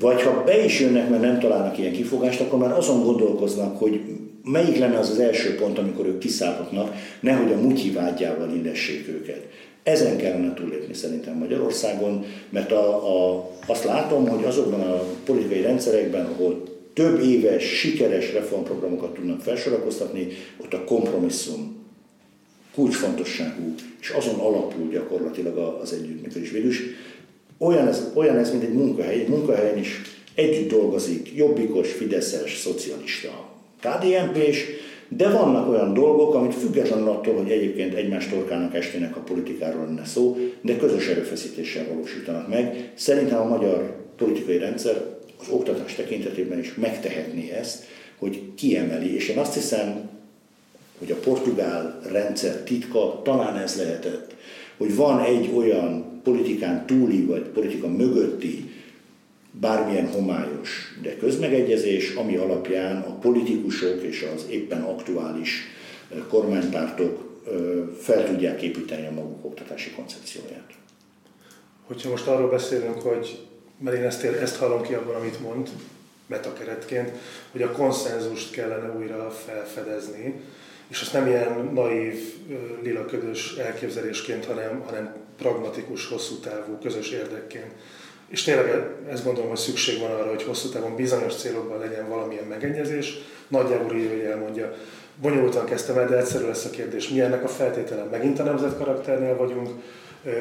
[0.00, 4.00] vagy ha be is jönnek, mert nem találnak ilyen kifogást, akkor már azon gondolkoznak, hogy
[4.44, 9.48] melyik lenne az az első pont, amikor ők kiszállhatnak, nehogy a mutyi vágyával illessék őket.
[9.82, 16.26] Ezen kellene túllépni szerintem Magyarországon, mert a, a, azt látom, hogy azokban a politikai rendszerekben,
[16.26, 21.76] ahol több éves, sikeres reformprogramokat tudnak felsorakoztatni, ott a kompromisszum
[22.74, 26.50] kulcsfontosságú, és azon alapul gyakorlatilag az együttműködés.
[26.50, 26.82] Végül is
[27.58, 29.20] olyan ez, olyan ez, mint egy munkahely.
[29.20, 30.02] Egy munkahelyen is
[30.34, 33.48] együtt dolgozik jobbikos, fideszes, szocialista,
[33.80, 34.66] kdnp és
[35.08, 40.04] de vannak olyan dolgok, amit függetlenül attól, hogy egyébként egymás torkának estének a politikáról lenne
[40.04, 42.90] szó, de közös erőfeszítéssel valósítanak meg.
[42.94, 45.04] Szerintem a magyar politikai rendszer
[45.40, 47.84] az oktatás tekintetében is megtehetné ezt,
[48.18, 50.08] hogy kiemeli, és én azt hiszem,
[50.98, 54.34] hogy a portugál rendszer titka talán ez lehetett,
[54.76, 58.70] hogy van egy olyan politikán túli vagy politika mögötti
[59.50, 65.64] bármilyen homályos, de közmegegyezés, ami alapján a politikusok és az éppen aktuális
[66.28, 67.42] kormánypártok
[68.00, 70.70] fel tudják építeni a maguk oktatási koncepcióját.
[71.86, 73.46] Hogyha most arról beszélünk, hogy,
[73.78, 75.68] mert én ezt, ezt hallom ki abban, amit mond,
[76.26, 77.10] metakeretként,
[77.52, 80.34] hogy a konszenzust kellene újra felfedezni,
[80.88, 82.34] és azt nem ilyen naív,
[82.82, 87.72] lilaködös elképzelésként, hanem, hanem pragmatikus, hosszú távú, közös érdekként.
[88.28, 92.44] És tényleg ezt gondolom, hogy szükség van arra, hogy hosszú távon bizonyos célokban legyen valamilyen
[92.44, 93.18] megegyezés.
[93.48, 94.74] Nagyjából így, hogy elmondja,
[95.20, 97.08] bonyolultan kezdtem el, de egyszerű lesz a kérdés.
[97.08, 98.04] Mi ennek a feltétele?
[98.04, 99.70] Megint a nemzetkarakternél vagyunk,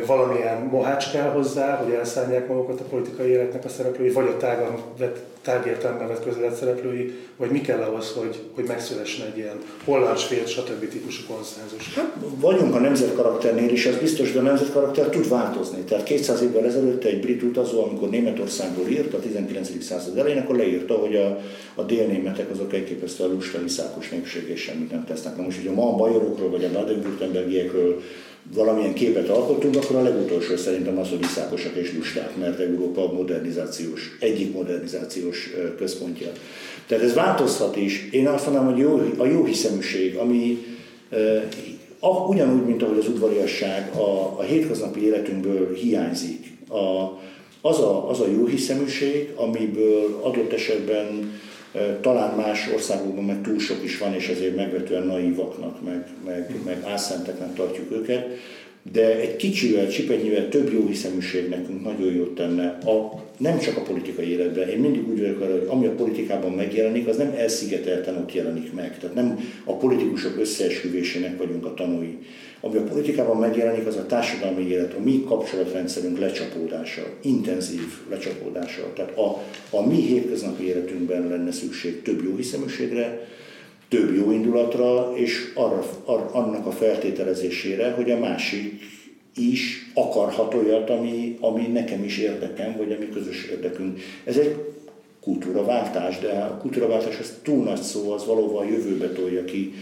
[0.05, 4.77] valamilyen mohács kell hozzá, hogy elszállják magukat a politikai életnek a szereplői, vagy a tágan
[4.97, 10.17] vett, tágértelemben vett közélet szereplői, vagy mi kell ahhoz, hogy, hogy megszülessen egy ilyen holland,
[10.17, 10.89] svéd, stb.
[10.89, 11.93] típusú konszenzus?
[11.95, 15.81] Hát, vagyunk a nemzetkarakternél is, az biztos, hogy a nemzetkarakter tud változni.
[15.81, 19.83] Tehát 200 évvel ezelőtt egy brit utazó, amikor Németországból írt a 19.
[19.83, 21.39] század elején, akkor leírta, hogy a,
[21.75, 25.37] a délnémetek azok elképesztően lusta, hiszákos népség és semmit nem tesznek.
[25.37, 28.01] Na most, hogyha ma a bajorokról vagy a baden-württembergiekről
[28.53, 33.13] valamilyen képet alkottunk, akkor a legutolsó szerintem az, hogy iszákosak és lusták, mert Európa a
[33.13, 36.31] modernizációs, egyik modernizációs központja.
[36.87, 38.09] Tehát ez változhat is.
[38.11, 40.65] Én azt mondanám, hogy jó, a jó hiszeműség, ami
[41.11, 46.57] uh, ugyanúgy, mint ahogy az udvariasság a, a hétköznapi életünkből hiányzik.
[46.69, 47.19] A,
[47.61, 51.39] az, a, az a jó hiszeműség, amiből adott esetben
[52.01, 56.83] talán más országokban meg túl sok is van, és ezért megvetően naívaknak, meg, meg, meg
[56.85, 58.27] álszenteknek tartjuk őket,
[58.91, 63.81] de egy kicsivel, csipennyivel több jó hiszeműség nekünk nagyon jót tenne, a, nem csak a
[63.81, 64.69] politikai életben.
[64.69, 68.99] Én mindig úgy vagyok hogy ami a politikában megjelenik, az nem elszigetelten ott jelenik meg.
[68.99, 72.17] Tehát nem a politikusok összeesküvésének vagyunk a tanúi.
[72.61, 78.93] Ami a politikában megjelenik, az a társadalmi élet, a mi kapcsolatrendszerünk lecsapódása, intenzív lecsapódása.
[78.95, 83.27] Tehát a, a mi hétköznapi életünkben lenne szükség több jó hiszeműségre,
[83.89, 88.81] több jó indulatra, és arra, ar, annak a feltételezésére, hogy a másik
[89.35, 93.99] is akarhat olyat, ami, ami nekem is érdekem, vagy ami közös érdekünk.
[94.23, 94.55] Ez egy
[95.21, 99.73] kultúraváltás, de a kultúraváltás az túl nagy szó, az valóban a jövőbe tolja ki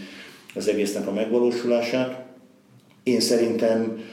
[0.54, 2.24] az egésznek a megvalósulását.
[3.02, 4.04] Én szerintem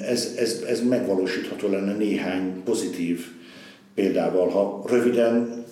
[0.00, 3.26] ez, ez, ez megvalósítható lenne néhány pozitív
[3.94, 4.48] példával.
[4.48, 5.63] Ha röviden,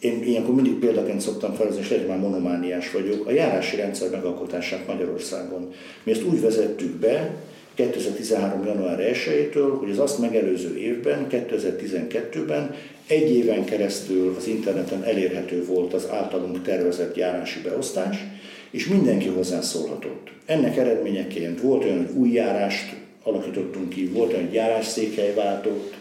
[0.00, 4.86] én ilyenkor mindig példaként szoktam fel, és legyen már monomániás vagyok, a járási rendszer megalkotását
[4.86, 5.72] Magyarországon.
[6.02, 7.34] Mi ezt úgy vezettük be,
[7.74, 8.66] 2013.
[8.66, 12.74] január 1-től, hogy az azt megelőző évben, 2012-ben
[13.06, 18.16] Egy éven keresztül az interneten elérhető volt az általunk tervezett járási beosztás,
[18.70, 20.30] és mindenki hozzászólhatott.
[20.46, 25.94] Ennek eredményeként volt olyan, hogy új járást alakítottunk ki, volt olyan, hogy járásszékhely váltott,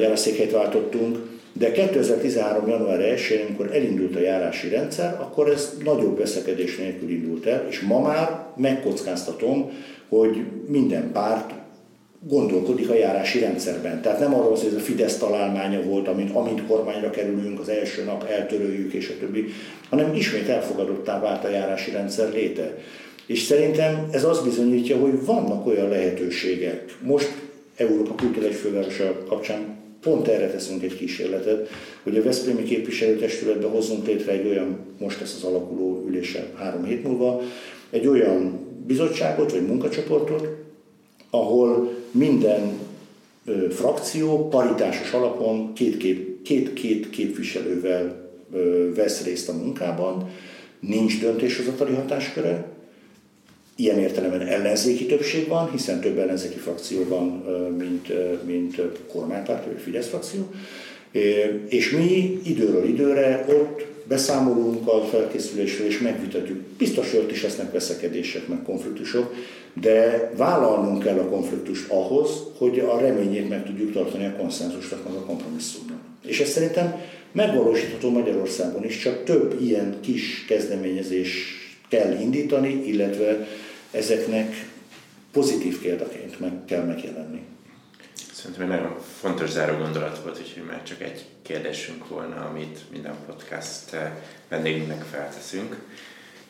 [0.00, 2.68] járásszékhelyt váltottunk, de 2013.
[2.68, 7.80] január 1-én, amikor elindult a járási rendszer, akkor ez nagyobb veszekedés nélkül indult el, és
[7.80, 9.70] ma már megkockáztatom,
[10.08, 10.36] hogy
[10.66, 11.52] minden párt
[12.28, 14.02] gondolkodik a járási rendszerben.
[14.02, 18.04] Tehát nem arról, hogy ez a Fidesz találmánya volt, amint, amint kormányra kerülünk, az első
[18.04, 19.44] nap eltöröljük és a többi,
[19.90, 22.78] hanem ismét elfogadottá vált a járási rendszer léte.
[23.26, 26.96] És szerintem ez azt bizonyítja, hogy vannak olyan lehetőségek.
[27.02, 27.32] Most
[27.76, 31.68] Európa Kulturális Fővárosa kapcsán pont erre teszünk egy kísérletet,
[32.02, 37.02] hogy a Veszprémi képviselőtestületbe hozzunk létre egy olyan, most lesz az alakuló ülése három hét
[37.02, 37.42] múlva,
[37.90, 40.48] egy olyan bizottságot vagy munkacsoportot,
[41.30, 42.72] ahol minden
[43.44, 50.30] ö, frakció paritásos alapon két, kép, két, két képviselővel ö, vesz részt a munkában,
[50.80, 52.73] nincs döntéshozatali hatásköre,
[53.76, 57.26] ilyen értelemben ellenzéki többség van, hiszen több ellenzéki frakció van,
[57.78, 58.12] mint,
[58.46, 58.80] mint
[59.12, 60.50] kormánypárt vagy Fidesz frakció,
[61.68, 66.58] és mi időről időre ott beszámolunk a felkészülésről és megvitatjuk.
[66.78, 69.34] Biztos, hogy ott is lesznek veszekedések, meg konfliktusok,
[69.80, 75.14] de vállalnunk kell a konfliktust ahhoz, hogy a reményét meg tudjuk tartani a konszenzusnak, meg
[75.14, 75.98] a kompromisszumnak.
[76.26, 77.00] És ez szerintem
[77.32, 83.46] megvalósítható Magyarországon is, csak több ilyen kis kezdeményezés kell indítani, illetve
[83.90, 84.68] ezeknek
[85.32, 87.42] pozitív példaként meg kell megjelenni.
[88.32, 93.14] Szerintem egy nagyon fontos záró gondolat volt, úgyhogy már csak egy kérdésünk volna, amit minden
[93.26, 93.96] podcast
[94.48, 95.76] vendégünknek felteszünk.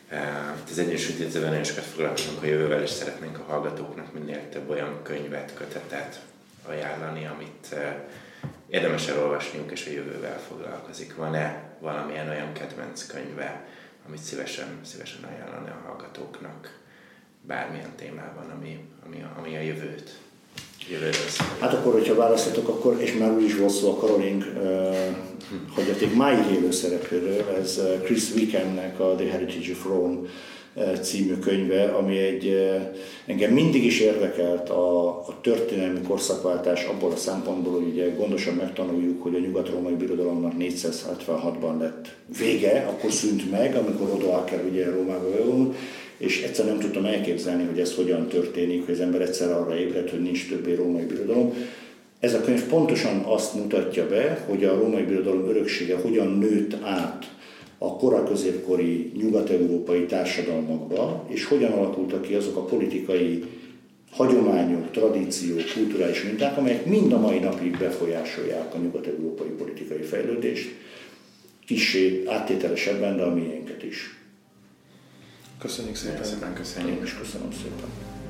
[0.09, 4.69] Eh, az Egyesült Intézetben nagyon sokat foglalkozunk a jövővel, és szeretnénk a hallgatóknak minél több
[4.69, 6.21] olyan könyvet, kötetet
[6.67, 7.75] ajánlani, amit
[8.69, 11.15] érdemes elolvasniuk, és a jövővel foglalkozik.
[11.15, 13.67] Van-e valamilyen olyan kedvenc könyve,
[14.07, 16.79] amit szívesen, szívesen ajánlani a hallgatóknak
[17.41, 20.19] bármilyan témában, ami, ami, a, ami a jövőt
[21.59, 24.95] Hát akkor, hogyha választhatok, akkor, és már úgy is volt szó a Karolink uh,
[25.73, 30.29] hagyaték máig élő szereplőről, ez Chris Wickhamnek a The Heritage of Rome
[31.01, 32.69] című könyve, ami egy,
[33.25, 39.23] engem mindig is érdekelt a, a történelmi korszakváltás abból a szempontból, hogy ugye gondosan megtanuljuk,
[39.23, 45.73] hogy a nyugat-római birodalomnak 476-ban lett vége, akkor szűnt meg, amikor Odoaker ugye Rómába jön,
[46.17, 50.09] és egyszer nem tudtam elképzelni, hogy ez hogyan történik, hogy az ember egyszer arra ébred,
[50.09, 51.53] hogy nincs többé római birodalom.
[52.19, 57.35] Ez a könyv pontosan azt mutatja be, hogy a római birodalom öröksége hogyan nőtt át
[57.77, 63.43] a koraközépkori nyugat-európai társadalmakba, és hogyan alakultak ki azok a politikai
[64.11, 70.69] hagyományok, tradíciók, kulturális minták, amelyek mind a mai napig befolyásolják a nyugat-európai politikai fejlődést,
[71.65, 74.19] kicsi áttételesebben, de a miénket is.
[75.59, 76.53] Köszönjük szépen.
[76.53, 76.97] Köszönjük.
[76.97, 78.24] Én is köszönöm szépen.